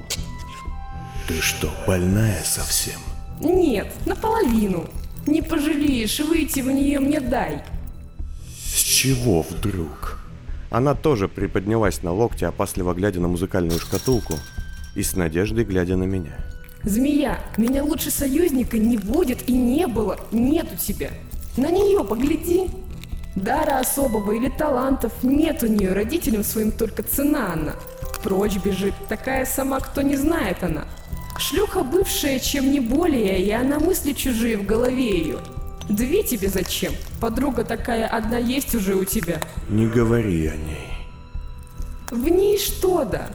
Ты 1.29 1.41
что, 1.41 1.69
больная 1.85 2.41
совсем? 2.43 2.99
Нет, 3.39 3.93
наполовину. 4.07 4.89
Не 5.27 5.43
пожалеешь, 5.43 6.19
выйти 6.21 6.61
в 6.61 6.71
нее 6.71 6.99
мне 6.99 7.19
дай. 7.19 7.61
С 8.65 8.79
чего 8.79 9.43
вдруг? 9.43 10.17
Она 10.71 10.95
тоже 10.95 11.27
приподнялась 11.27 12.01
на 12.01 12.11
локте, 12.11 12.47
опасливо 12.47 12.95
глядя 12.95 13.19
на 13.19 13.27
музыкальную 13.27 13.79
шкатулку 13.79 14.33
и 14.95 15.03
с 15.03 15.15
надеждой 15.15 15.65
глядя 15.65 15.97
на 15.97 16.05
меня. 16.05 16.35
Змея, 16.83 17.39
меня 17.57 17.83
лучше 17.83 18.09
союзника 18.09 18.79
не 18.79 18.97
будет 18.97 19.47
и 19.47 19.51
не 19.51 19.85
было, 19.85 20.17
нет 20.31 20.65
у 20.73 20.77
тебя. 20.77 21.11
На 21.57 21.69
нее 21.69 22.03
погляди. 22.03 22.71
Дара 23.35 23.77
особого 23.77 24.31
или 24.31 24.49
талантов 24.49 25.13
нет 25.21 25.61
у 25.61 25.67
нее, 25.67 25.93
родителям 25.93 26.43
своим 26.43 26.71
только 26.71 27.03
цена 27.03 27.53
она. 27.53 27.75
Прочь 28.23 28.57
бежит, 28.57 28.95
такая 29.07 29.45
сама, 29.45 29.79
кто 29.79 30.01
не 30.01 30.17
знает 30.17 30.63
она. 30.63 30.85
Шлюха 31.39 31.83
бывшая, 31.83 32.39
чем 32.39 32.69
не 32.69 32.81
более, 32.81 33.41
и 33.41 33.49
она 33.51 33.79
мысли 33.79 34.11
чужие 34.11 34.57
в 34.57 34.65
голове 34.65 35.17
ее. 35.17 35.39
Две 35.87 36.21
тебе 36.21 36.49
зачем? 36.49 36.93
Подруга 37.21 37.63
такая 37.63 38.07
одна 38.07 38.37
есть 38.37 38.75
уже 38.75 38.93
у 38.95 39.05
тебя. 39.05 39.39
Не 39.69 39.87
говори 39.87 40.47
о 40.47 40.55
ней. 40.55 40.91
В 42.11 42.27
ней 42.27 42.59
что 42.59 43.05
да? 43.05 43.29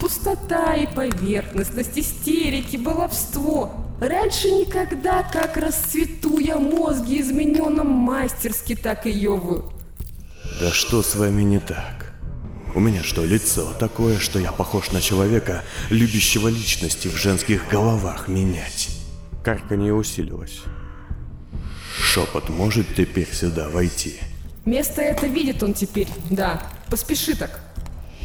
Пустота 0.00 0.74
и 0.74 0.86
поверхностность, 0.86 1.98
истерики, 1.98 2.76
баловство. 2.78 3.70
Раньше 4.00 4.50
никогда, 4.50 5.22
как 5.22 5.58
расцвету 5.58 6.38
я 6.38 6.58
мозги 6.58 7.20
измененном 7.20 7.88
мастерски, 7.88 8.74
так 8.74 9.04
ее 9.04 9.36
вы. 9.36 9.62
Да 10.58 10.70
что 10.72 11.02
с 11.02 11.14
вами 11.14 11.42
не 11.42 11.58
так? 11.58 12.09
У 12.72 12.78
меня 12.78 13.02
что, 13.02 13.24
лицо 13.24 13.72
такое, 13.80 14.18
что 14.20 14.38
я 14.38 14.52
похож 14.52 14.92
на 14.92 15.00
человека, 15.00 15.64
любящего 15.88 16.46
личности 16.46 17.08
в 17.08 17.16
женских 17.16 17.68
головах 17.68 18.28
менять? 18.28 18.90
Карканье 19.42 19.92
усилилось. 19.92 20.60
Шепот 21.98 22.48
может 22.48 22.94
теперь 22.94 23.28
сюда 23.32 23.68
войти? 23.68 24.18
Место 24.64 25.02
это 25.02 25.26
видит 25.26 25.62
он 25.64 25.74
теперь, 25.74 26.06
да. 26.30 26.62
Поспеши 26.88 27.36
так. 27.36 27.60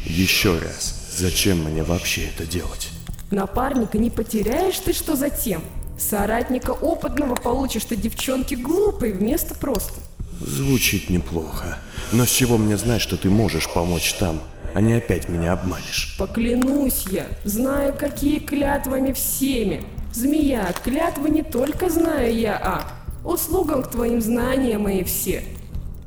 Еще 0.04 0.56
раз, 0.58 1.10
зачем 1.16 1.64
мне 1.64 1.82
вообще 1.82 2.26
это 2.26 2.46
делать? 2.46 2.90
Напарника 3.32 3.98
не 3.98 4.10
потеряешь 4.10 4.78
ты 4.78 4.92
что 4.92 5.16
затем? 5.16 5.62
Соратника 5.98 6.70
опытного 6.70 7.34
получишь 7.34 7.84
ты 7.86 7.96
девчонки 7.96 8.54
глупой 8.54 9.12
вместо 9.12 9.56
просто. 9.56 9.98
Звучит 10.40 11.10
неплохо. 11.10 11.78
Но 12.12 12.26
с 12.26 12.30
чего 12.30 12.58
мне 12.58 12.76
знать, 12.76 13.00
что 13.00 13.16
ты 13.16 13.30
можешь 13.30 13.68
помочь 13.72 14.14
там, 14.14 14.40
а 14.74 14.80
не 14.80 14.94
опять 14.94 15.28
меня 15.28 15.54
обманешь? 15.54 16.14
Поклянусь 16.18 17.06
я, 17.10 17.26
знаю, 17.44 17.94
какие 17.94 18.38
клятвами 18.38 19.12
всеми. 19.12 19.82
Змея, 20.12 20.72
клятвы 20.84 21.30
не 21.30 21.42
только 21.42 21.88
знаю 21.90 22.34
я, 22.34 22.56
а 22.62 22.92
услугам 23.26 23.82
к 23.82 23.90
твоим 23.90 24.20
знаниям 24.20 24.82
мои 24.82 25.04
все. 25.04 25.42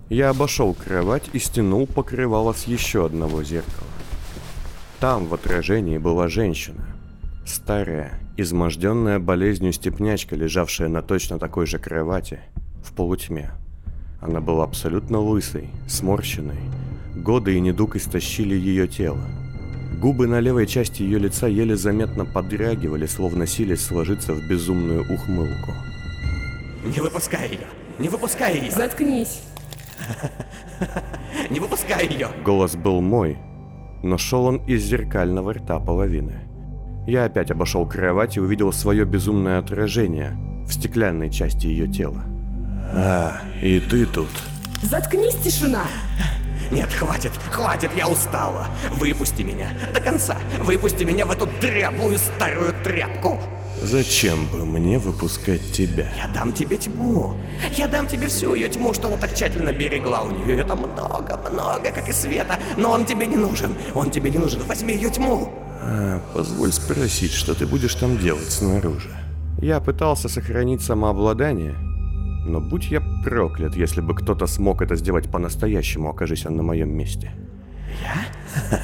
Я 0.09 0.29
обошел 0.29 0.73
кровать 0.73 1.29
и 1.33 1.39
стянул 1.39 1.85
покрывало 1.85 2.53
с 2.53 2.65
еще 2.65 3.05
одного 3.05 3.43
зеркала. 3.43 3.87
Там 4.99 5.27
в 5.27 5.33
отражении 5.33 5.97
была 5.97 6.27
женщина. 6.27 6.85
Старая, 7.45 8.19
изможденная 8.37 9.19
болезнью 9.19 9.73
степнячка, 9.73 10.35
лежавшая 10.35 10.89
на 10.89 11.01
точно 11.01 11.39
такой 11.39 11.65
же 11.65 11.79
кровати, 11.79 12.39
в 12.83 12.93
полутьме. 12.93 13.51
Она 14.21 14.41
была 14.41 14.65
абсолютно 14.65 15.19
лысой, 15.19 15.69
сморщенной. 15.87 16.59
Годы 17.15 17.55
и 17.55 17.59
недуг 17.59 17.95
истощили 17.95 18.55
ее 18.55 18.87
тело. 18.87 19.21
Губы 19.99 20.27
на 20.27 20.39
левой 20.39 20.67
части 20.67 21.03
ее 21.03 21.19
лица 21.19 21.47
еле 21.47 21.75
заметно 21.75 22.25
подрягивали, 22.25 23.05
словно 23.05 23.47
сились 23.47 23.85
сложиться 23.85 24.33
в 24.33 24.47
безумную 24.47 25.01
ухмылку. 25.01 25.73
Не 26.85 27.01
выпускай 27.01 27.49
ее! 27.49 27.67
Не 27.97 28.07
выпускай 28.07 28.59
ее! 28.59 28.71
Заткнись. 28.71 29.41
Не 31.49 31.59
выпускай 31.59 32.07
ее! 32.07 32.29
Голос 32.45 32.75
был 32.75 33.01
мой, 33.01 33.37
но 34.03 34.17
шел 34.17 34.45
он 34.45 34.57
из 34.65 34.83
зеркального 34.83 35.53
рта 35.53 35.79
половины. 35.79 36.41
Я 37.05 37.25
опять 37.25 37.51
обошел 37.51 37.85
кровать 37.85 38.37
и 38.37 38.39
увидел 38.39 38.71
свое 38.71 39.03
безумное 39.03 39.59
отражение 39.59 40.37
в 40.65 40.71
стеклянной 40.71 41.29
части 41.29 41.67
ее 41.67 41.87
тела. 41.87 42.23
А, 42.93 43.41
и 43.61 43.79
ты 43.79 44.05
тут. 44.05 44.29
Заткнись, 44.81 45.35
тишина. 45.35 45.83
Нет, 46.71 46.91
хватит, 46.93 47.31
хватит, 47.51 47.89
я 47.95 48.07
устала. 48.07 48.67
Выпусти 48.91 49.41
меня 49.41 49.69
до 49.93 49.99
конца. 49.99 50.37
Выпусти 50.59 51.03
меня 51.03 51.25
в 51.25 51.31
эту 51.31 51.47
дряблую 51.59 52.17
старую 52.17 52.73
тряпку. 52.83 53.39
Зачем 53.81 54.45
бы 54.47 54.65
мне 54.65 54.99
выпускать 54.99 55.71
тебя? 55.71 56.11
Я 56.17 56.27
дам 56.33 56.51
тебе 56.51 56.77
тьму. 56.77 57.35
Я 57.75 57.87
дам 57.87 58.07
тебе 58.07 58.27
всю 58.27 58.53
ее 58.53 58.67
тьму, 58.67 58.93
что 58.93 59.07
она 59.07 59.17
так 59.17 59.33
тщательно 59.33 59.71
берегла. 59.71 60.21
У 60.21 60.31
нее 60.31 60.59
это 60.59 60.75
много, 60.75 61.39
много, 61.49 61.91
как 61.91 62.09
и 62.09 62.11
света. 62.11 62.59
Но 62.77 62.91
он 62.91 63.05
тебе 63.05 63.25
не 63.25 63.37
нужен. 63.37 63.73
Он 63.95 64.11
тебе 64.11 64.29
не 64.29 64.37
нужен. 64.37 64.61
Возьми 64.67 64.93
ее 64.93 65.09
тьму. 65.09 65.49
А, 65.81 66.21
позволь 66.33 66.73
спросить, 66.73 67.31
что 67.31 67.55
ты 67.55 67.65
будешь 67.65 67.95
там 67.95 68.17
делать 68.17 68.51
снаружи? 68.51 69.09
Я 69.61 69.79
пытался 69.79 70.29
сохранить 70.29 70.81
самообладание, 70.81 71.75
но 72.45 72.59
будь 72.59 72.85
я 72.91 73.01
проклят, 73.23 73.75
если 73.75 74.01
бы 74.01 74.15
кто-то 74.15 74.47
смог 74.47 74.81
это 74.81 74.95
сделать 74.95 75.29
по-настоящему, 75.29 76.09
окажись 76.09 76.45
он 76.45 76.55
на 76.55 76.63
моем 76.63 76.89
месте. 76.89 77.31
Я? 78.01 78.79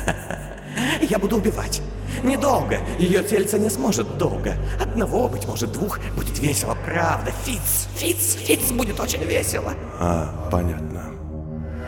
Я 1.01 1.19
буду 1.19 1.37
убивать. 1.37 1.81
Недолго. 2.23 2.79
Ее 2.99 3.23
тельце 3.23 3.59
не 3.59 3.69
сможет 3.69 4.17
долго. 4.17 4.53
Одного, 4.81 5.27
быть 5.27 5.47
может, 5.47 5.71
двух. 5.71 5.99
Будет 6.15 6.39
весело, 6.39 6.77
правда. 6.85 7.31
Фиц, 7.43 7.87
Фиц, 7.95 8.35
Фиц 8.35 8.71
будет 8.71 8.99
очень 8.99 9.23
весело. 9.23 9.73
А, 9.99 10.49
понятно. 10.51 11.03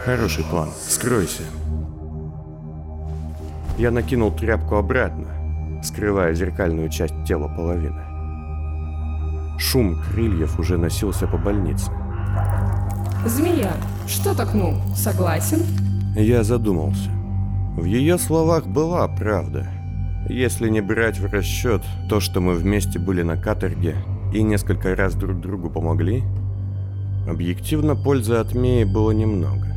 Хороший 0.04 0.44
план. 0.44 0.70
Скройся. 0.88 1.44
Я 3.78 3.92
накинул 3.92 4.32
тряпку 4.32 4.76
обратно, 4.76 5.82
скрывая 5.84 6.34
зеркальную 6.34 6.90
часть 6.90 7.14
тела 7.28 7.48
половины. 7.48 8.07
Шум 9.58 10.02
крыльев 10.12 10.60
уже 10.60 10.78
носился 10.78 11.28
по 11.28 11.38
больнице. 11.38 11.92
Змея, 13.26 13.74
что 14.08 14.36
так 14.36 14.54
ну, 14.54 14.76
согласен? 14.96 15.60
Я 16.16 16.44
задумался. 16.44 17.10
В 17.76 17.84
ее 17.84 18.18
словах 18.18 18.68
была 18.68 19.08
правда. 19.08 19.68
Если 20.30 20.70
не 20.70 20.82
брать 20.82 21.20
в 21.20 21.32
расчет 21.32 21.84
то, 22.10 22.20
что 22.20 22.42
мы 22.42 22.54
вместе 22.54 23.00
были 23.00 23.22
на 23.22 23.38
каторге 23.38 23.96
и 24.34 24.44
несколько 24.44 24.96
раз 24.96 25.16
друг 25.16 25.40
другу 25.40 25.70
помогли, 25.70 26.24
объективно 27.28 27.96
пользы 27.96 28.36
от 28.36 28.54
Меи 28.54 28.84
было 28.84 29.12
немного. 29.12 29.68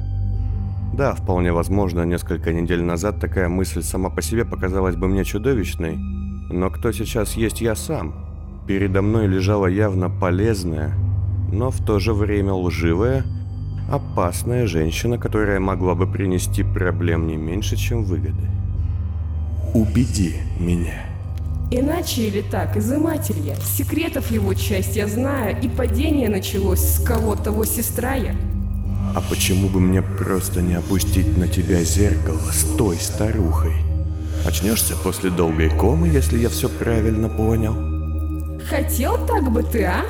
Да, 0.95 1.15
вполне 1.15 1.53
возможно, 1.53 2.05
несколько 2.05 2.53
недель 2.53 2.83
назад 2.83 3.21
такая 3.21 3.49
мысль 3.49 3.83
сама 3.83 4.11
по 4.11 4.23
себе 4.23 4.45
показалась 4.45 4.97
бы 4.97 5.09
мне 5.09 5.25
чудовищной, 5.25 5.97
но 5.97 6.69
кто 6.71 6.93
сейчас 6.93 7.35
есть 7.35 7.61
я 7.61 7.75
сам? 7.75 8.30
Передо 8.67 9.03
мной 9.03 9.27
лежала 9.27 9.67
явно 9.67 10.11
полезная, 10.11 10.95
но 11.53 11.71
в 11.71 11.85
то 11.85 11.99
же 11.99 12.15
время 12.15 12.53
лживая, 12.53 13.25
опасная 13.91 14.67
женщина, 14.67 15.19
которая 15.19 15.59
могла 15.59 15.95
бы 15.95 16.07
принести 16.07 16.63
проблем 16.63 17.27
не 17.27 17.37
меньше, 17.37 17.77
чем 17.77 18.05
выгоды. 18.05 18.49
Убеди 19.75 20.37
меня. 20.59 21.07
Иначе 21.73 22.23
или 22.23 22.41
так, 22.41 22.77
изыматель 22.77 23.39
я. 23.45 23.55
Секретов 23.57 24.31
его 24.31 24.55
часть 24.55 24.97
я 24.97 25.07
знаю, 25.07 25.57
и 25.61 25.69
падение 25.69 26.29
началось 26.29 26.81
с 26.81 27.05
кого-то 27.05 27.51
его 27.51 27.65
сестра 27.65 28.15
я. 28.15 28.35
А 29.15 29.21
почему 29.29 29.69
бы 29.69 29.81
мне 29.81 30.03
просто 30.03 30.63
не 30.63 30.75
опустить 30.75 31.37
на 31.37 31.49
тебя 31.49 31.83
зеркало 31.83 32.51
с 32.53 32.65
той 32.77 32.97
старухой? 32.97 33.75
Очнешься 34.47 34.95
после 34.97 35.31
долгой 35.31 35.69
комы, 35.69 36.09
если 36.09 36.39
я 36.39 36.49
все 36.49 36.69
правильно 36.69 37.29
понял? 37.29 37.90
Хотел 38.69 39.27
так 39.27 39.51
бы 39.51 39.63
ты, 39.63 39.85
а? 39.85 40.05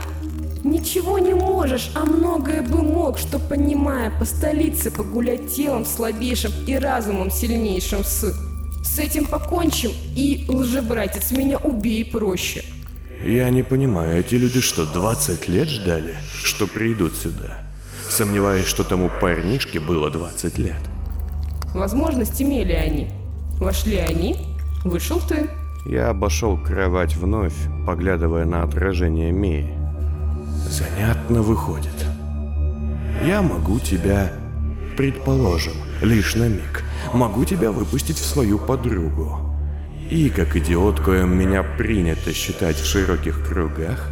Ничего 0.63 1.19
не 1.19 1.35
можешь, 1.35 1.91
а 1.95 2.05
многое 2.05 2.63
бы 2.63 2.83
мог, 2.83 3.19
что 3.19 3.39
понимая 3.39 4.11
по 4.11 4.25
столице 4.25 4.91
погулять 4.91 5.55
телом 5.55 5.87
слабейшим 5.87 6.53
и 6.67 6.75
разумом 6.75 7.31
сильнейшим 7.31 8.05
с... 8.05 8.35
С 8.83 8.99
этим 8.99 9.27
покончим, 9.27 9.93
и, 10.17 10.47
лжебратец, 10.49 11.31
меня 11.31 11.59
убей 11.59 12.05
проще. 12.05 12.65
Я 13.25 13.49
не 13.51 13.63
понимаю, 13.63 14.21
эти 14.21 14.35
люди 14.35 14.61
что, 14.61 14.87
20 14.87 15.49
лет 15.49 15.69
ждали, 15.69 16.17
что 16.43 16.67
придут 16.67 17.15
сюда? 17.15 17.59
Сомневаюсь, 18.09 18.67
что 18.67 18.83
тому 18.83 19.11
парнишке 19.21 19.79
было 19.79 20.11
20 20.11 20.59
лет. 20.59 20.81
Возможность 21.75 22.41
имели 22.43 22.73
они. 22.73 23.11
Вошли 23.59 23.97
они, 23.97 24.37
вышел 24.83 25.21
ты. 25.21 25.49
Я 25.85 26.11
обошел 26.11 26.59
кровать 26.59 27.17
вновь, 27.17 27.55
поглядывая 27.87 28.45
на 28.45 28.63
отражение 28.63 29.33
Мии. 29.33 29.75
Занятно 30.69 31.43
выходит. 31.43 31.89
Я 33.25 33.43
могу 33.43 33.81
тебя, 33.81 34.33
предположим, 34.97 35.75
лишь 36.03 36.35
на 36.37 36.49
миг, 36.49 36.85
могу 37.13 37.45
тебя 37.45 37.73
выпустить 37.73 38.19
в 38.19 38.25
свою 38.25 38.59
подругу. 38.59 39.39
И, 40.11 40.29
как 40.29 40.57
идиот, 40.57 41.01
коем 41.01 41.37
меня 41.37 41.63
принято 41.63 42.33
считать 42.33 42.77
в 42.77 42.87
широких 42.87 43.47
кругах, 43.47 44.11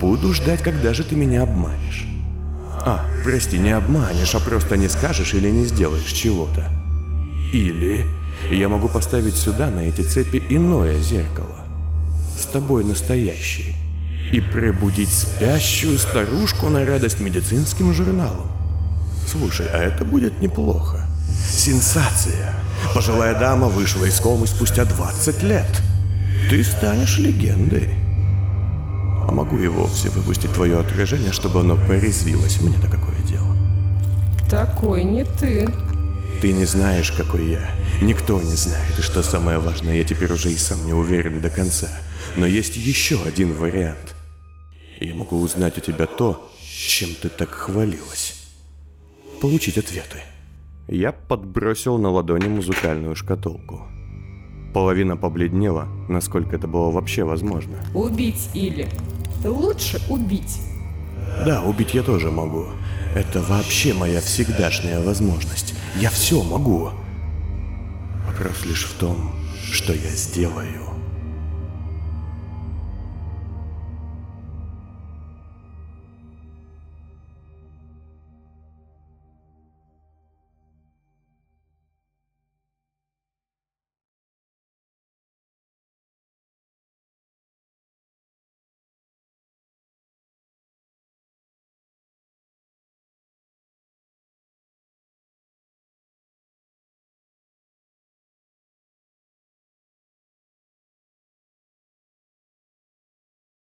буду 0.00 0.32
ждать, 0.32 0.62
когда 0.62 0.94
же 0.94 1.04
ты 1.04 1.14
меня 1.14 1.42
обманешь. 1.42 2.06
А, 2.84 3.04
прости, 3.22 3.58
не 3.58 3.70
обманешь, 3.70 4.34
а 4.34 4.40
просто 4.40 4.76
не 4.76 4.88
скажешь 4.88 5.34
или 5.34 5.50
не 5.50 5.64
сделаешь 5.64 6.12
чего-то. 6.12 6.68
Или 7.52 8.06
я 8.50 8.68
могу 8.68 8.88
поставить 8.88 9.36
сюда, 9.36 9.70
на 9.70 9.80
эти 9.80 10.02
цепи, 10.02 10.42
иное 10.48 10.98
зеркало. 11.00 11.64
С 12.38 12.46
тобой 12.46 12.84
настоящий. 12.84 13.74
И 14.32 14.40
пробудить 14.40 15.12
спящую 15.12 15.98
старушку 15.98 16.68
на 16.68 16.84
радость 16.84 17.20
медицинским 17.20 17.92
журналам. 17.92 18.50
Слушай, 19.26 19.66
а 19.72 19.78
это 19.78 20.04
будет 20.04 20.40
неплохо. 20.40 21.06
Сенсация. 21.50 22.54
Пожилая 22.94 23.38
дама 23.38 23.68
вышла 23.68 24.04
из 24.04 24.18
комы 24.20 24.46
спустя 24.46 24.84
20 24.84 25.42
лет. 25.42 25.82
Ты 26.50 26.64
станешь 26.64 27.18
легендой. 27.18 27.90
А 29.26 29.30
могу 29.32 29.58
и 29.58 29.68
вовсе 29.68 30.08
выпустить 30.10 30.52
твое 30.52 30.78
отражение, 30.78 31.32
чтобы 31.32 31.60
оно 31.60 31.76
порезвилось. 31.76 32.60
Мне-то 32.60 32.88
какое 32.88 33.16
дело. 33.28 33.56
Такой 34.50 35.04
не 35.04 35.24
ты. 35.24 35.68
Ты 36.40 36.52
не 36.52 36.64
знаешь, 36.64 37.12
какой 37.12 37.46
я. 37.46 37.70
Никто 38.00 38.40
не 38.40 38.54
знает. 38.56 38.98
И 38.98 39.02
что 39.02 39.22
самое 39.22 39.58
важное, 39.58 39.96
я 39.96 40.04
теперь 40.04 40.32
уже 40.32 40.50
и 40.50 40.56
сам 40.56 40.84
не 40.86 40.92
уверен 40.92 41.40
до 41.40 41.50
конца. 41.50 41.88
Но 42.36 42.46
есть 42.46 42.76
еще 42.76 43.22
один 43.22 43.52
вариант. 43.52 44.14
Я 45.00 45.14
могу 45.14 45.40
узнать 45.40 45.78
у 45.78 45.80
тебя 45.80 46.06
то, 46.06 46.50
чем 46.60 47.10
ты 47.20 47.28
так 47.28 47.50
хвалилась. 47.50 48.34
Получить 49.40 49.78
ответы. 49.78 50.18
Я 50.88 51.12
подбросил 51.12 51.98
на 51.98 52.10
ладони 52.10 52.48
музыкальную 52.48 53.14
шкатулку. 53.14 53.82
Половина 54.74 55.16
побледнела, 55.16 55.86
насколько 56.08 56.56
это 56.56 56.66
было 56.66 56.90
вообще 56.90 57.24
возможно. 57.24 57.76
Убить 57.94 58.48
или... 58.54 58.88
Лучше 59.44 60.00
убить. 60.08 60.60
Да, 61.44 61.62
убить 61.62 61.94
я 61.94 62.02
тоже 62.02 62.30
могу. 62.30 62.66
Это 63.14 63.42
вообще 63.42 63.92
моя 63.92 64.20
всегдашняя 64.20 65.00
возможность. 65.00 65.74
Я 65.96 66.10
все 66.10 66.42
могу. 66.42 66.90
Вопрос 68.26 68.64
лишь 68.64 68.84
в 68.84 68.94
том, 68.98 69.32
что 69.72 69.92
я 69.92 70.10
сделаю. 70.10 70.91